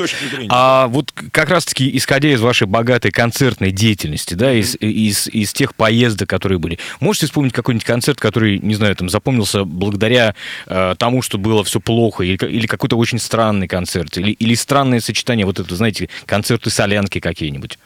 А 0.49 0.87
вот 0.89 1.13
как 1.13 1.51
раз-таки, 1.51 1.97
исходя 1.97 2.31
из 2.33 2.41
вашей 2.41 2.67
богатой 2.67 3.11
концертной 3.11 3.71
деятельности, 3.71 4.35
да, 4.35 4.53
из, 4.53 4.77
из, 4.77 5.29
из 5.29 5.53
тех 5.53 5.75
поездок, 5.75 6.29
которые 6.29 6.59
были, 6.59 6.79
можете 7.01 7.27
вспомнить 7.27 7.53
какой-нибудь 7.53 7.87
концерт, 7.87 8.19
который, 8.19 8.59
не 8.59 8.75
знаю, 8.75 8.97
там, 8.97 9.09
запомнился 9.09 9.65
благодаря 9.65 10.35
э, 10.67 10.95
тому, 10.99 11.23
что 11.23 11.39
было 11.39 11.65
все 11.65 11.81
плохо, 11.81 12.25
или, 12.25 12.37
или 12.47 12.67
какой-то 12.67 12.97
очень 12.97 13.19
странный 13.19 13.69
концерт, 13.69 14.17
или, 14.17 14.33
или 14.33 14.55
странное 14.55 15.01
сочетание, 15.01 15.47
вот 15.47 15.59
это, 15.59 15.75
знаете, 15.75 16.09
концерты 16.27 16.71
солянки 16.71 17.21
какие-нибудь? 17.21 17.79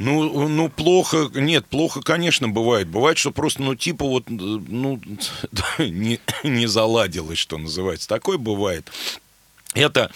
Ну, 0.00 0.48
ну, 0.48 0.70
плохо, 0.70 1.28
нет, 1.34 1.66
плохо, 1.66 2.00
конечно, 2.00 2.48
бывает. 2.48 2.88
Бывает, 2.88 3.18
что 3.18 3.32
просто, 3.32 3.62
ну, 3.62 3.74
типа 3.74 4.06
вот, 4.06 4.24
ну, 4.30 4.98
не, 5.78 6.18
не 6.42 6.66
заладилось, 6.66 7.38
что 7.38 7.58
называется. 7.58 8.08
Такое 8.08 8.38
бывает. 8.38 8.90
Это, 9.74 10.10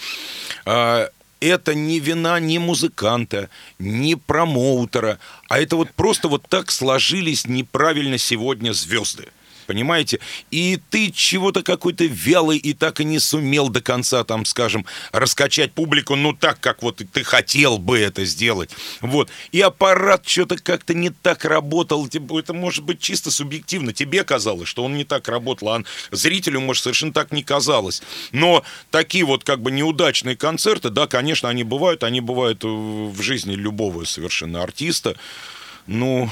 э, 0.64 1.08
это 1.40 1.74
не 1.74 2.00
вина 2.00 2.40
ни 2.40 2.56
музыканта, 2.56 3.50
ни 3.78 4.14
промоутера, 4.14 5.18
а 5.50 5.60
это 5.60 5.76
вот 5.76 5.90
просто 5.90 6.28
вот 6.28 6.48
так 6.48 6.70
сложились 6.70 7.46
неправильно 7.46 8.16
сегодня 8.16 8.72
звезды 8.72 9.28
понимаете? 9.66 10.20
И 10.50 10.78
ты 10.90 11.10
чего-то 11.10 11.62
какой-то 11.62 12.04
вялый 12.04 12.58
и 12.58 12.72
так 12.72 13.00
и 13.00 13.04
не 13.04 13.18
сумел 13.18 13.68
до 13.68 13.80
конца, 13.80 14.24
там, 14.24 14.44
скажем, 14.44 14.86
раскачать 15.12 15.72
публику, 15.72 16.16
ну, 16.16 16.32
так, 16.32 16.60
как 16.60 16.82
вот 16.82 17.02
ты 17.12 17.24
хотел 17.24 17.78
бы 17.78 17.98
это 17.98 18.24
сделать. 18.24 18.70
Вот. 19.00 19.30
И 19.52 19.60
аппарат 19.60 20.26
что-то 20.26 20.56
как-то 20.56 20.94
не 20.94 21.10
так 21.10 21.44
работал. 21.44 22.06
Это 22.06 22.52
может 22.52 22.84
быть 22.84 23.00
чисто 23.00 23.30
субъективно. 23.30 23.92
Тебе 23.92 24.24
казалось, 24.24 24.68
что 24.68 24.84
он 24.84 24.96
не 24.96 25.04
так 25.04 25.28
работал, 25.28 25.68
а 25.70 25.82
зрителю, 26.10 26.60
может, 26.60 26.82
совершенно 26.82 27.12
так 27.12 27.32
не 27.32 27.42
казалось. 27.42 28.02
Но 28.32 28.64
такие 28.90 29.24
вот 29.24 29.44
как 29.44 29.60
бы 29.60 29.70
неудачные 29.70 30.36
концерты, 30.36 30.90
да, 30.90 31.06
конечно, 31.06 31.48
они 31.48 31.64
бывают. 31.64 32.04
Они 32.04 32.20
бывают 32.20 32.64
в 32.64 33.20
жизни 33.20 33.54
любого 33.54 34.04
совершенно 34.04 34.62
артиста. 34.62 35.16
Ну, 35.86 36.30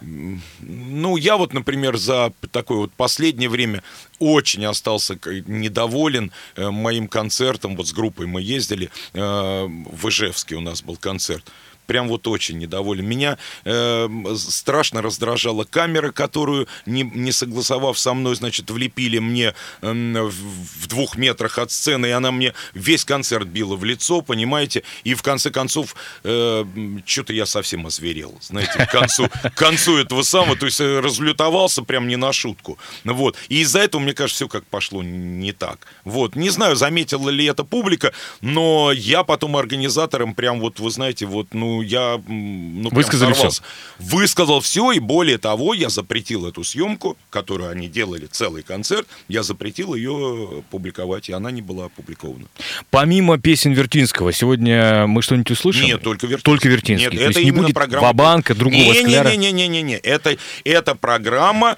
ну, 0.00 1.16
я 1.16 1.36
вот, 1.36 1.52
например, 1.52 1.96
за 1.96 2.32
такое 2.52 2.78
вот 2.78 2.92
последнее 2.92 3.48
время 3.48 3.82
очень 4.18 4.64
остался 4.64 5.18
недоволен 5.46 6.32
э, 6.56 6.70
моим 6.70 7.08
концертом. 7.08 7.76
Вот 7.76 7.88
с 7.88 7.92
группой 7.92 8.26
мы 8.26 8.42
ездили 8.42 8.90
э, 9.14 9.20
в 9.20 10.08
Ижевске 10.08 10.56
у 10.56 10.60
нас 10.60 10.82
был 10.82 10.96
концерт 10.96 11.50
прям 11.86 12.08
вот 12.08 12.26
очень 12.26 12.58
недоволен. 12.58 13.06
Меня 13.06 13.38
э, 13.64 14.08
страшно 14.36 15.02
раздражала 15.02 15.64
камера, 15.64 16.12
которую, 16.12 16.68
не, 16.84 17.02
не 17.02 17.32
согласовав 17.32 17.98
со 17.98 18.14
мной, 18.14 18.36
значит, 18.36 18.70
влепили 18.70 19.18
мне 19.18 19.54
э, 19.82 19.92
в, 19.92 20.82
в 20.82 20.86
двух 20.88 21.16
метрах 21.16 21.58
от 21.58 21.70
сцены, 21.70 22.06
и 22.06 22.10
она 22.10 22.30
мне 22.32 22.54
весь 22.74 23.04
концерт 23.04 23.46
била 23.46 23.76
в 23.76 23.84
лицо, 23.84 24.20
понимаете? 24.20 24.82
И 25.04 25.14
в 25.14 25.22
конце 25.22 25.50
концов, 25.50 25.94
э, 26.24 26.64
что-то 27.04 27.32
я 27.32 27.46
совсем 27.46 27.86
озверел, 27.86 28.38
знаете, 28.40 28.86
к 28.86 28.90
концу, 28.90 29.28
к 29.28 29.54
концу 29.54 29.98
этого 29.98 30.22
самого, 30.22 30.56
то 30.56 30.66
есть 30.66 30.80
э, 30.80 31.00
разлютовался 31.00 31.82
прям 31.82 32.08
не 32.08 32.16
на 32.16 32.32
шутку. 32.32 32.78
Вот. 33.04 33.36
И 33.48 33.60
из-за 33.60 33.80
этого, 33.80 34.00
мне 34.00 34.12
кажется, 34.12 34.36
все 34.36 34.48
как 34.48 34.66
пошло 34.66 35.02
не 35.02 35.52
так. 35.52 35.86
Вот. 36.04 36.36
Не 36.36 36.50
знаю, 36.50 36.76
заметила 36.76 37.30
ли 37.30 37.44
это 37.46 37.64
публика, 37.64 38.12
но 38.40 38.92
я 38.92 39.22
потом 39.22 39.56
организаторам 39.56 40.34
прям 40.34 40.60
вот, 40.60 40.80
вы 40.80 40.90
знаете, 40.90 41.26
вот, 41.26 41.48
ну, 41.52 41.75
я 41.82 42.20
ну, 42.26 42.88
Высказали 42.90 43.32
все. 43.32 43.50
Высказал 43.98 44.60
все, 44.60 44.92
и 44.92 44.98
более 44.98 45.38
того, 45.38 45.74
я 45.74 45.88
запретил 45.88 46.46
эту 46.46 46.64
съемку, 46.64 47.16
которую 47.30 47.70
они 47.70 47.88
делали, 47.88 48.26
целый 48.26 48.62
концерт, 48.62 49.06
я 49.28 49.42
запретил 49.42 49.94
ее 49.94 50.62
публиковать, 50.70 51.28
и 51.28 51.32
она 51.32 51.50
не 51.50 51.62
была 51.62 51.86
опубликована. 51.86 52.46
Помимо 52.90 53.38
песен 53.38 53.72
Вертинского, 53.72 54.32
сегодня 54.32 55.06
мы 55.06 55.22
что-нибудь 55.22 55.50
услышим? 55.50 55.86
Нет, 55.86 56.02
только 56.02 56.26
Вертинский. 56.26 56.44
Только 56.44 56.68
Вертинский. 56.68 57.10
Нет, 57.10 57.18
То 57.18 57.30
это 57.30 57.44
не 57.44 57.50
будет 57.50 57.74
программа... 57.74 58.08
Вабанка, 58.08 58.54
другого 58.54 58.80
не, 58.80 58.94
скляра? 58.94 59.30
Не-не-не, 59.30 59.96
это, 59.96 60.36
это 60.64 60.94
программа, 60.94 61.76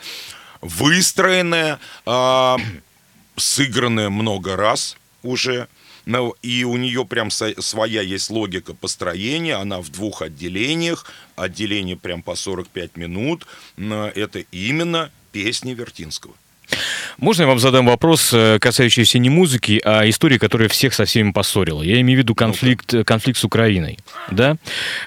выстроенная, 0.60 1.78
э, 2.06 2.56
сыгранная 3.36 4.10
много 4.10 4.56
раз 4.56 4.96
уже, 5.22 5.68
и 6.40 6.64
у 6.64 6.76
нее 6.78 7.04
прям 7.04 7.30
своя 7.30 8.00
есть 8.00 8.30
логика 8.30 8.72
построения, 8.72 9.56
она 9.56 9.80
в 9.82 9.90
двух 9.90 10.22
отделениях, 10.22 11.04
отделение 11.36 11.96
прям 11.96 12.22
по 12.22 12.34
45 12.34 12.96
минут, 12.96 13.46
это 13.76 14.38
именно 14.50 15.10
песни 15.32 15.74
Вертинского. 15.74 16.34
Можно 17.18 17.42
я 17.42 17.48
вам 17.48 17.58
задам 17.58 17.86
вопрос, 17.86 18.30
э, 18.32 18.58
касающийся 18.60 19.18
не 19.18 19.28
музыки, 19.28 19.80
а 19.84 20.08
истории, 20.08 20.38
которая 20.38 20.68
всех 20.68 20.94
со 20.94 21.04
всеми 21.04 21.32
поссорила? 21.32 21.82
Я 21.82 22.00
имею 22.00 22.20
в 22.20 22.22
виду 22.22 22.36
конфликт, 22.36 22.94
конфликт 23.04 23.40
с 23.40 23.44
Украиной. 23.44 23.98
Да? 24.30 24.56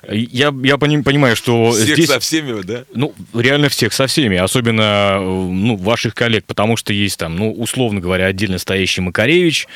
Я, 0.10 0.54
я 0.62 0.78
понимаю, 0.78 1.38
что 1.38 1.72
всех 1.72 1.96
здесь... 1.96 2.10
со 2.10 2.20
всеми, 2.20 2.62
да? 2.64 2.84
Ну, 2.94 3.14
реально 3.34 3.70
всех 3.70 3.94
со 3.94 4.08
всеми, 4.08 4.36
особенно 4.36 5.22
ну, 5.22 5.78
ваших 5.78 6.14
коллег, 6.14 6.44
потому 6.44 6.76
что 6.76 6.92
есть 6.92 7.18
там, 7.18 7.38
ну, 7.38 7.54
условно 7.54 8.02
говоря, 8.02 8.26
отдельно 8.26 8.58
стоящий 8.58 9.00
Макаревич, 9.00 9.68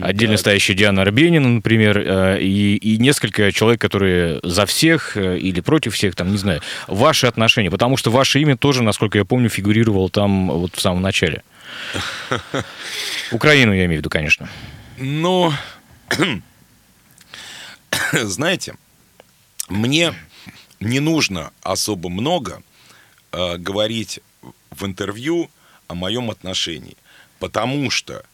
да. 0.00 0.06
отдельно 0.06 0.36
стоящий 0.36 0.74
Диана 0.74 1.02
Арбенина, 1.02 1.48
например, 1.48 1.98
э, 1.98 2.38
и, 2.40 2.74
и 2.74 2.98
несколько 2.98 3.52
человек, 3.52 3.80
которые 3.80 4.40
за 4.42 4.66
всех 4.66 5.16
э, 5.16 5.38
или 5.38 5.60
против 5.60 5.94
всех, 5.94 6.16
там, 6.16 6.32
не 6.32 6.38
знаю, 6.38 6.60
ваши 6.88 7.28
отношения, 7.28 7.70
потому 7.70 7.96
что 7.96 8.10
ваше 8.10 8.40
имя 8.40 8.56
тоже, 8.56 8.82
насколько 8.82 9.16
я 9.16 9.24
помню, 9.24 9.48
фигурировало 9.48 10.10
там 10.10 10.48
вот 10.48 10.74
в 10.74 10.80
самом 10.80 11.00
начале. 11.00 11.42
Украину 13.30 13.72
я 13.72 13.86
имею 13.86 13.98
в 13.98 14.00
виду, 14.00 14.10
конечно. 14.10 14.48
Ну, 14.98 15.52
знаете, 18.12 18.76
мне 19.68 20.14
не 20.80 21.00
нужно 21.00 21.52
особо 21.62 22.08
много 22.08 22.62
э, 23.32 23.56
говорить 23.56 24.20
в 24.70 24.84
интервью 24.84 25.50
о 25.88 25.94
моем 25.94 26.30
отношении, 26.30 26.96
потому 27.38 27.90
что 27.90 28.24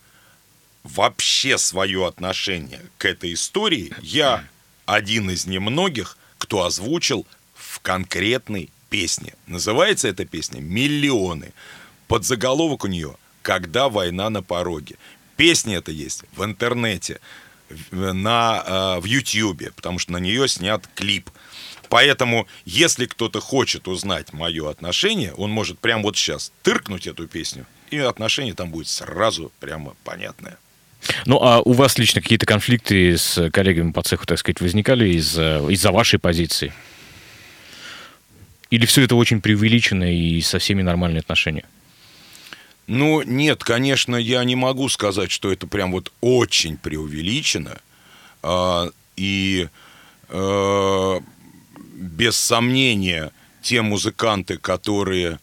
вообще 0.82 1.58
свое 1.58 2.06
отношение 2.06 2.80
к 2.98 3.04
этой 3.04 3.34
истории 3.34 3.92
я 4.00 4.44
один 4.86 5.30
из 5.30 5.46
немногих, 5.46 6.16
кто 6.38 6.64
озвучил 6.64 7.26
в 7.54 7.80
конкретной 7.80 8.70
песне. 8.88 9.34
Называется 9.46 10.08
эта 10.08 10.24
песня 10.24 10.60
«Миллионы». 10.60 11.52
Подзаголовок 12.08 12.84
у 12.84 12.88
нее 12.88 13.16
когда 13.42 13.88
война 13.88 14.30
на 14.30 14.42
пороге. 14.42 14.96
Песня 15.36 15.78
это 15.78 15.92
есть 15.92 16.24
в 16.32 16.44
интернете, 16.44 17.20
на, 17.90 18.64
э, 18.66 19.00
в 19.00 19.04
Ютьюбе, 19.04 19.72
потому 19.76 19.98
что 19.98 20.12
на 20.12 20.18
нее 20.18 20.48
снят 20.48 20.86
клип. 20.94 21.30
Поэтому, 21.88 22.46
если 22.64 23.06
кто-то 23.06 23.40
хочет 23.40 23.88
узнать 23.88 24.32
мое 24.32 24.70
отношение, 24.70 25.32
он 25.34 25.50
может 25.50 25.78
прямо 25.78 26.04
вот 26.04 26.16
сейчас 26.16 26.52
тыркнуть 26.62 27.06
эту 27.06 27.26
песню, 27.26 27.66
и 27.90 27.98
отношение 27.98 28.54
там 28.54 28.70
будет 28.70 28.88
сразу 28.88 29.50
прямо 29.58 29.94
понятное. 30.04 30.56
Ну, 31.26 31.42
а 31.42 31.60
у 31.60 31.72
вас 31.72 31.98
лично 31.98 32.20
какие-то 32.20 32.46
конфликты 32.46 33.16
с 33.16 33.50
коллегами 33.50 33.90
по 33.90 34.02
цеху, 34.02 34.26
так 34.26 34.38
сказать, 34.38 34.60
возникали 34.60 35.14
из-за 35.14 35.64
из-за 35.68 35.90
вашей 35.90 36.18
позиции? 36.18 36.72
Или 38.70 38.86
все 38.86 39.02
это 39.02 39.16
очень 39.16 39.40
преувеличено 39.40 40.14
и 40.14 40.40
со 40.42 40.58
всеми 40.58 40.82
нормальные 40.82 41.20
отношения? 41.20 41.64
Ну, 42.90 43.22
нет, 43.22 43.62
конечно, 43.62 44.16
я 44.16 44.42
не 44.42 44.56
могу 44.56 44.88
сказать, 44.88 45.30
что 45.30 45.52
это 45.52 45.68
прям 45.68 45.92
вот 45.92 46.12
очень 46.20 46.76
преувеличено. 46.76 47.78
А, 48.42 48.90
и 49.16 49.68
э, 50.28 51.20
без 51.94 52.36
сомнения, 52.36 53.30
те 53.62 53.82
музыканты, 53.82 54.58
которые 54.58 55.38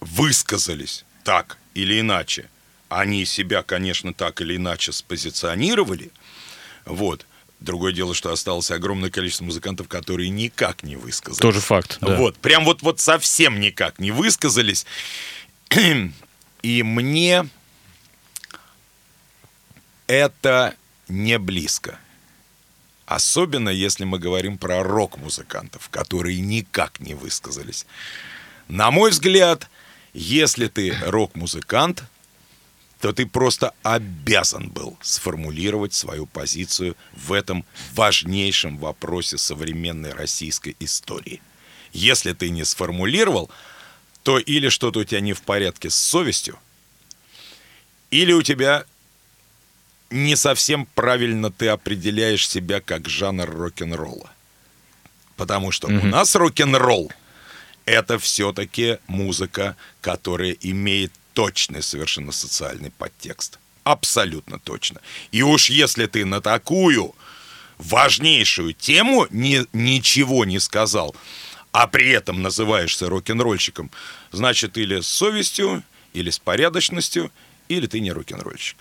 высказались 0.00 1.06
так 1.24 1.56
или 1.72 2.00
иначе, 2.00 2.50
они 2.90 3.24
себя, 3.24 3.62
конечно, 3.62 4.12
так 4.12 4.42
или 4.42 4.56
иначе 4.56 4.92
спозиционировали. 4.92 6.10
Вот. 6.84 7.24
Другое 7.60 7.94
дело, 7.94 8.14
что 8.14 8.30
осталось 8.30 8.70
огромное 8.70 9.08
количество 9.08 9.44
музыкантов, 9.44 9.88
которые 9.88 10.28
никак 10.28 10.82
не 10.82 10.96
высказались. 10.96 11.40
Тоже 11.40 11.60
факт. 11.60 11.96
да. 12.02 12.16
Вот, 12.16 12.36
прям 12.36 12.66
вот, 12.66 12.82
вот 12.82 13.00
совсем 13.00 13.58
никак 13.58 13.98
не 13.98 14.10
высказались. 14.10 14.84
И 15.70 16.82
мне 16.82 17.48
это 20.06 20.74
не 21.08 21.38
близко. 21.38 21.98
Особенно 23.06 23.68
если 23.68 24.04
мы 24.04 24.18
говорим 24.18 24.58
про 24.58 24.82
рок-музыкантов, 24.82 25.88
которые 25.90 26.40
никак 26.40 26.98
не 26.98 27.14
высказались. 27.14 27.86
На 28.68 28.90
мой 28.90 29.10
взгляд, 29.10 29.70
если 30.12 30.66
ты 30.66 30.92
рок-музыкант, 31.02 32.02
то 33.00 33.12
ты 33.12 33.26
просто 33.26 33.74
обязан 33.82 34.70
был 34.70 34.96
сформулировать 35.02 35.92
свою 35.92 36.26
позицию 36.26 36.96
в 37.12 37.32
этом 37.32 37.64
важнейшем 37.92 38.78
вопросе 38.78 39.38
современной 39.38 40.12
российской 40.12 40.74
истории. 40.80 41.42
Если 41.92 42.32
ты 42.32 42.50
не 42.50 42.64
сформулировал, 42.64 43.50
то 44.26 44.40
или 44.40 44.70
что-то 44.70 44.98
у 44.98 45.04
тебя 45.04 45.20
не 45.20 45.34
в 45.34 45.42
порядке 45.42 45.88
с 45.88 45.94
совестью, 45.94 46.58
или 48.10 48.32
у 48.32 48.42
тебя 48.42 48.84
не 50.10 50.34
совсем 50.34 50.84
правильно 50.96 51.52
ты 51.52 51.68
определяешь 51.68 52.48
себя 52.48 52.80
как 52.80 53.08
жанр 53.08 53.48
рок-н-ролла. 53.48 54.28
Потому 55.36 55.70
что 55.70 55.86
у 55.86 56.06
нас 56.06 56.34
рок-н-ролл 56.34 57.12
это 57.84 58.18
все-таки 58.18 58.98
музыка, 59.06 59.76
которая 60.00 60.56
имеет 60.60 61.12
точный 61.32 61.80
совершенно 61.80 62.32
социальный 62.32 62.90
подтекст. 62.90 63.60
Абсолютно 63.84 64.58
точно. 64.58 65.00
И 65.30 65.42
уж 65.42 65.70
если 65.70 66.06
ты 66.06 66.24
на 66.24 66.40
такую 66.40 67.14
важнейшую 67.78 68.72
тему 68.72 69.28
ни- 69.30 69.68
ничего 69.72 70.44
не 70.44 70.58
сказал, 70.58 71.14
а 71.72 71.86
при 71.86 72.10
этом 72.10 72.42
называешься 72.42 73.08
рок-н-ролльщиком, 73.08 73.90
значит 74.32 74.76
или 74.78 75.00
с 75.00 75.06
совестью, 75.06 75.82
или 76.12 76.30
с 76.30 76.38
порядочностью, 76.38 77.30
или 77.68 77.86
ты 77.86 78.00
не 78.00 78.12
рок-н-ролльщик. 78.12 78.76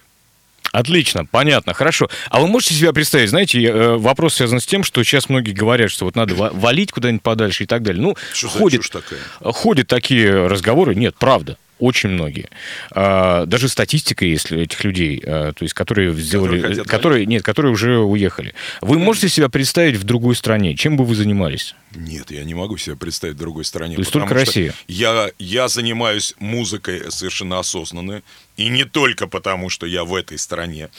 Отлично, 0.71 1.25
понятно, 1.25 1.73
хорошо. 1.73 2.09
А 2.29 2.41
вы 2.41 2.47
можете 2.47 2.73
себя 2.73 2.91
представить, 2.91 3.29
знаете, 3.29 3.63
э, 3.63 3.95
вопрос 3.97 4.35
связан 4.35 4.59
с 4.59 4.65
тем, 4.65 4.83
что 4.83 5.03
сейчас 5.03 5.29
многие 5.29 5.51
говорят, 5.53 5.89
что 5.91 6.05
вот 6.05 6.15
надо 6.15 6.35
ва- 6.35 6.49
валить 6.53 6.91
куда-нибудь 6.91 7.21
подальше 7.23 7.63
и 7.63 7.67
так 7.67 7.81
далее. 7.83 8.01
Ну, 8.01 8.15
Что 8.33 8.49
такая? 8.89 9.19
ходят 9.53 9.87
такие 9.87 10.47
разговоры, 10.47 10.95
нет, 10.95 11.15
правда. 11.17 11.57
Очень 11.79 12.11
многие. 12.11 12.49
А, 12.91 13.45
даже 13.45 13.67
статистика 13.67 14.25
есть 14.25 14.51
этих 14.51 14.83
людей, 14.83 15.21
а, 15.25 15.51
то 15.51 15.63
есть 15.63 15.73
которые 15.73 16.13
сделали, 16.13 16.61
Которые 16.61 16.85
которые 16.85 17.25
нет, 17.25 17.43
которые 17.43 17.71
уже 17.73 17.97
уехали. 17.97 18.53
Вы 18.81 18.97
можете 18.97 19.27
себя 19.27 19.49
представить 19.49 19.97
в 19.97 20.03
другой 20.03 20.35
стране? 20.35 20.75
Чем 20.75 20.95
бы 20.95 21.03
вы 21.03 21.15
занимались? 21.15 21.75
Нет, 21.93 22.31
я 22.31 22.43
не 22.43 22.53
могу 22.53 22.77
себе 22.77 22.95
представить 22.95 23.35
в 23.35 23.39
другой 23.39 23.65
стране. 23.65 23.95
То 23.95 24.01
есть 24.01 24.11
только 24.11 24.33
Россия? 24.33 24.73
Я, 24.87 25.31
я 25.37 25.67
занимаюсь 25.67 26.33
музыкой 26.39 27.11
совершенно 27.11 27.59
осознанно. 27.59 28.21
И 28.55 28.69
не 28.69 28.85
только 28.85 29.27
потому, 29.27 29.69
что 29.69 29.85
я 29.85 30.05
в 30.05 30.15
этой 30.15 30.37
стране. 30.37 30.89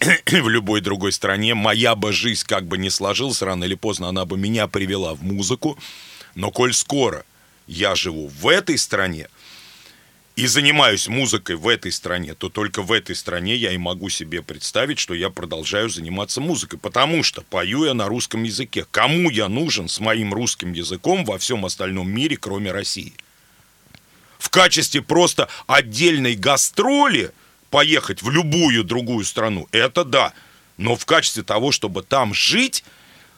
в 0.26 0.48
любой 0.48 0.80
другой 0.80 1.12
стране. 1.12 1.54
Моя 1.54 1.94
бы 1.94 2.12
жизнь 2.12 2.44
как 2.46 2.66
бы 2.66 2.78
не 2.78 2.90
сложилась, 2.90 3.42
рано 3.42 3.64
или 3.64 3.74
поздно 3.74 4.08
она 4.08 4.24
бы 4.24 4.36
меня 4.36 4.66
привела 4.66 5.14
в 5.14 5.22
музыку. 5.22 5.78
Но 6.34 6.50
коль 6.50 6.74
скоро 6.74 7.24
я 7.66 7.94
живу 7.94 8.28
в 8.28 8.48
этой 8.48 8.78
стране, 8.78 9.28
и 10.36 10.46
занимаюсь 10.46 11.08
музыкой 11.08 11.56
в 11.56 11.66
этой 11.66 11.90
стране, 11.90 12.34
то 12.34 12.50
только 12.50 12.82
в 12.82 12.92
этой 12.92 13.16
стране 13.16 13.56
я 13.56 13.72
и 13.72 13.78
могу 13.78 14.10
себе 14.10 14.42
представить, 14.42 14.98
что 14.98 15.14
я 15.14 15.30
продолжаю 15.30 15.88
заниматься 15.88 16.42
музыкой. 16.42 16.78
Потому 16.78 17.22
что 17.22 17.40
пою 17.40 17.86
я 17.86 17.94
на 17.94 18.06
русском 18.06 18.42
языке. 18.42 18.86
Кому 18.90 19.30
я 19.30 19.48
нужен 19.48 19.88
с 19.88 19.98
моим 19.98 20.34
русским 20.34 20.74
языком 20.74 21.24
во 21.24 21.38
всем 21.38 21.64
остальном 21.64 22.10
мире, 22.10 22.36
кроме 22.36 22.70
России? 22.70 23.14
В 24.38 24.50
качестве 24.50 25.00
просто 25.00 25.48
отдельной 25.66 26.34
гастроли 26.34 27.30
поехать 27.70 28.20
в 28.20 28.30
любую 28.30 28.84
другую 28.84 29.24
страну, 29.24 29.66
это 29.72 30.04
да. 30.04 30.34
Но 30.76 30.96
в 30.96 31.06
качестве 31.06 31.44
того, 31.44 31.72
чтобы 31.72 32.02
там 32.02 32.34
жить, 32.34 32.84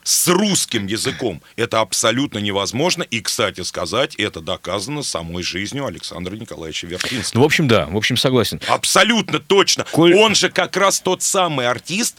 с 0.09 0.27
русским 0.29 0.87
языком. 0.87 1.42
Это 1.57 1.81
абсолютно 1.81 2.38
невозможно. 2.38 3.03
И, 3.03 3.21
кстати 3.21 3.61
сказать, 3.61 4.14
это 4.14 4.40
доказано 4.40 5.03
самой 5.03 5.42
жизнью 5.42 5.85
Александра 5.85 6.35
Николаевича 6.35 6.87
Вертинского. 6.87 7.38
Ну, 7.40 7.42
в 7.42 7.44
общем, 7.47 7.68
да, 7.68 7.85
в 7.87 7.97
общем, 7.97 8.16
согласен. 8.16 8.59
Абсолютно 8.68 9.38
точно. 9.38 9.85
Коль- 9.92 10.14
Он 10.14 10.35
же 10.35 10.49
как 10.49 10.79
раз 10.79 11.01
тот 11.01 11.23
самый 11.23 11.68
артист, 11.68 12.16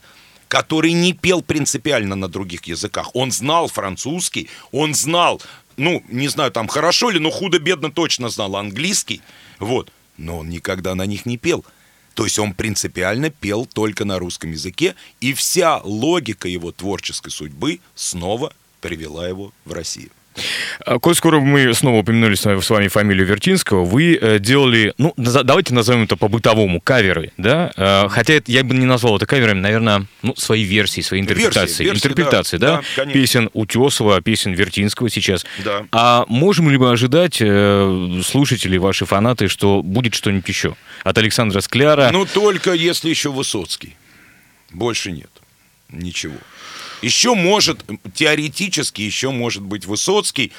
который 0.48 0.92
не 0.92 1.14
пел 1.14 1.42
принципиально 1.42 2.16
на 2.16 2.28
других 2.28 2.66
языках. 2.66 3.10
Он 3.16 3.32
знал 3.32 3.68
французский, 3.68 4.50
он 4.72 4.94
знал, 4.94 5.42
ну, 5.76 6.04
не 6.10 6.28
знаю, 6.28 6.52
там 6.52 6.68
хорошо 6.68 7.10
ли, 7.10 7.18
но 7.18 7.32
худо-бедно 7.32 7.92
точно 7.92 8.30
знал 8.30 8.56
английский. 8.56 9.22
Вот. 9.58 9.92
Но 10.18 10.38
он 10.40 10.50
никогда 10.50 10.94
на 10.94 11.08
них 11.08 11.26
не 11.26 11.38
пел. 11.38 11.66
То 12.20 12.26
есть 12.26 12.38
он 12.38 12.54
принципиально 12.54 13.30
пел 13.30 13.66
только 13.66 14.04
на 14.04 14.20
русском 14.20 14.52
языке, 14.52 14.96
и 15.22 15.34
вся 15.34 15.80
логика 15.86 16.50
его 16.50 16.74
творческой 16.74 17.30
судьбы 17.30 17.80
снова 17.96 18.52
привела 18.82 19.26
его 19.26 19.54
в 19.64 19.72
Россию. 19.72 20.10
А, 20.86 21.00
Коль 21.00 21.16
скоро 21.16 21.40
мы 21.40 21.74
снова 21.74 21.98
упомянули 22.00 22.36
с 22.36 22.70
вами, 22.70 22.88
фамилию 22.88 23.26
Вертинского, 23.26 23.84
вы 23.84 24.18
э, 24.20 24.40
делали, 24.40 24.94
ну, 24.98 25.14
давайте 25.18 25.74
назовем 25.74 26.04
это 26.04 26.16
по-бытовому, 26.16 26.82
каверы, 26.82 27.32
да? 27.38 27.72
Э, 27.76 28.08
хотя 28.10 28.34
это, 28.36 28.52
я 28.52 28.64
бы 28.64 28.76
не 28.76 28.86
назвал 28.86 29.18
это 29.18 29.26
каверами, 29.26 29.60
наверное, 29.60 30.06
ну, 30.22 30.36
свои 30.36 30.64
версии, 30.64 31.02
свои 31.02 31.20
интерпретации. 31.20 31.84
версии, 31.84 31.98
интерпретации, 31.98 32.58
да, 32.58 32.82
да? 32.96 33.06
да, 33.06 33.12
песен 33.12 33.50
Утесова, 33.54 34.22
песен 34.22 34.54
Вертинского 34.54 35.10
сейчас. 35.10 35.46
Да. 35.64 35.86
А 35.92 36.26
можем 36.28 36.70
ли 36.70 36.78
мы 36.78 36.92
ожидать, 36.92 37.38
э, 37.42 38.22
слушатели, 38.26 38.78
ваши 38.78 39.06
фанаты, 39.06 39.48
что 39.48 39.82
будет 39.82 40.14
что-нибудь 40.14 40.48
еще? 40.48 40.76
От 41.04 41.18
Александра 41.18 41.62
Скляра? 41.62 42.10
Ну, 42.12 42.26
только 42.26 42.74
если 42.74 43.10
еще 43.10 43.32
Высоцкий. 43.32 43.96
Больше 44.72 45.12
нет. 45.12 45.30
Ничего. 45.92 46.36
Еще 47.02 47.34
может, 47.36 47.84
теоретически 48.14 49.02
еще 49.02 49.32
может 49.32 49.64
быть 49.64 49.86
Высоцкий, 49.86 50.52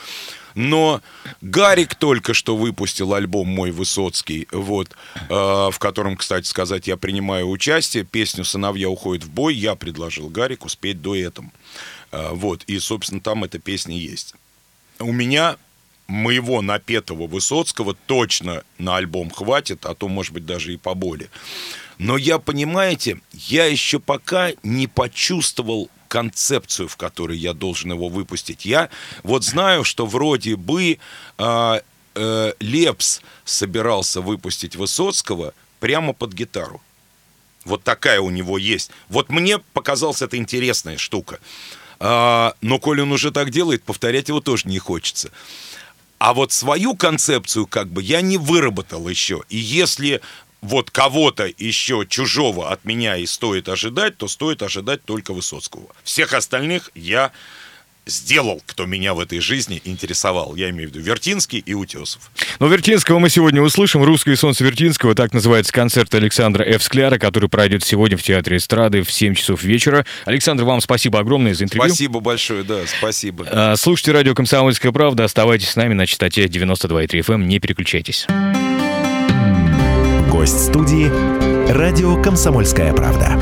но 0.55 1.01
Гарик 1.41 1.95
только 1.95 2.35
что 2.35 2.57
выпустил 2.57 3.15
альбом 3.15 3.49
«Мой 3.49 3.71
Высоцкий», 3.71 4.49
вот, 4.51 4.91
э, 5.15 5.29
в 5.29 5.77
котором, 5.79 6.17
кстати 6.17 6.47
сказать, 6.47 6.87
я 6.87 6.97
принимаю 6.97 7.49
участие. 7.49 8.05
Песню 8.05 8.45
«Сыновья 8.45 8.89
уходят 8.89 9.25
в 9.25 9.31
бой» 9.31 9.55
я 9.55 9.75
предложил 9.75 10.29
Гарику 10.29 10.69
спеть 10.69 11.01
дуэтом. 11.01 11.53
Э, 12.11 12.31
вот, 12.33 12.65
и, 12.65 12.79
собственно, 12.79 13.21
там 13.21 13.45
эта 13.45 13.59
песня 13.59 13.97
есть. 13.97 14.35
У 14.99 15.13
меня 15.13 15.57
моего 16.09 16.61
напетого 16.61 17.27
Высоцкого 17.27 17.95
точно 18.07 18.65
на 18.79 18.97
альбом 18.97 19.31
хватит, 19.31 19.87
а 19.87 19.95
то, 19.95 20.09
может 20.09 20.33
быть, 20.33 20.45
даже 20.45 20.75
и 20.75 20.77
поболее. 20.77 21.31
Но 21.99 22.17
я, 22.17 22.39
понимаете, 22.39 23.21
я 23.33 23.67
еще 23.67 24.01
пока 24.01 24.51
не 24.63 24.87
почувствовал 24.89 25.91
концепцию, 26.11 26.89
в 26.89 26.97
которой 26.97 27.39
я 27.39 27.55
должен 27.55 27.93
его 27.93 28.09
выпустить. 28.09 28.67
Я 28.67 28.91
вот 29.23 29.45
знаю, 29.45 29.85
что 29.85 30.07
вроде 30.07 30.57
бы 30.57 30.99
а, 31.39 31.81
э, 32.17 32.53
Лепс 32.59 33.21
собирался 33.45 34.21
выпустить 34.21 34.75
Высоцкого 34.75 35.55
прямо 35.79 36.13
под 36.13 36.33
гитару. 36.33 36.83
Вот 37.65 37.85
такая 37.85 38.21
у 38.21 38.31
него 38.31 38.59
есть. 38.59 38.91
Вот 39.09 39.31
мне 39.31 39.59
показалась 39.59 40.21
это 40.21 40.37
интересная 40.37 40.99
штука. 40.99 41.39
А, 42.01 42.55
но 42.61 42.81
коли 42.81 43.03
он 43.03 43.13
уже 43.13 43.31
так 43.31 43.51
делает, 43.51 43.85
повторять 43.85 44.29
его 44.29 44.41
тоже 44.41 44.69
не 44.69 44.81
хочется. 44.81 45.31
А 46.19 46.35
вот 46.35 46.51
свою 46.51 46.97
концепцию 46.97 47.69
как 47.69 47.89
бы 47.89 48.03
я 48.03 48.21
не 48.21 48.37
выработал 48.37 49.09
еще. 49.09 49.45
И 49.49 49.57
если 49.57 50.21
вот 50.61 50.91
кого-то 50.91 51.51
еще 51.59 52.07
чужого 52.09 52.71
от 52.71 52.85
меня 52.85 53.17
и 53.17 53.27
стоит 53.27 53.69
ожидать, 53.69 54.17
то 54.17 54.29
стоит 54.29 54.63
ожидать 54.63 55.05
только 55.05 55.33
Высоцкого. 55.33 55.87
Всех 56.05 56.35
остальных 56.35 56.91
я 56.95 57.33
сделал, 58.07 58.61
кто 58.67 58.87
меня 58.87 59.15
в 59.15 59.21
этой 59.21 59.41
жизни 59.41 59.81
интересовал. 59.85 60.57
Я 60.57 60.71
имею 60.71 60.91
в 60.91 60.93
виду 60.93 61.05
Вертинский 61.05 61.59
и 61.59 61.75
Утесов. 61.75 62.31
Но 62.59 62.67
Вертинского 62.67 63.19
мы 63.19 63.31
сегодня 63.31 63.63
услышим. 63.63 64.03
«Русское 64.03 64.37
солнце 64.37 64.65
Вертинского» 64.65 65.15
так 65.15 65.33
называется 65.33 65.73
концерт 65.73 66.13
Александра 66.15 66.65
Ф. 66.65 66.83
Скляра, 66.83 67.19
который 67.19 67.49
пройдет 67.49 67.85
сегодня 67.85 68.17
в 68.17 68.23
Театре 68.23 68.57
эстрады 68.57 69.03
в 69.03 69.13
7 69.13 69.35
часов 69.35 69.63
вечера. 69.63 70.05
Александр, 70.25 70.65
вам 70.65 70.81
спасибо 70.81 71.21
огромное 71.21 71.55
за 71.55 71.65
интервью. 71.65 71.89
Спасибо 71.89 72.21
большое, 72.21 72.65
да, 72.65 72.81
спасибо. 72.87 73.47
А, 73.51 73.77
слушайте 73.77 74.13
радио 74.13 74.35
«Комсомольская 74.35 74.93
правда». 74.93 75.25
Оставайтесь 75.25 75.71
с 75.71 75.77
нами 75.77 75.95
на 75.95 76.07
частоте 76.07 76.47
92,3 76.47 77.07
FM. 77.21 77.35
Эм. 77.35 77.49
Не 77.49 77.61
переключайтесь. 77.61 78.27
Гость 80.41 80.69
студии 80.69 81.07
«Радио 81.71 82.17
«Комсомольская 82.23 82.95
правда». 82.95 83.39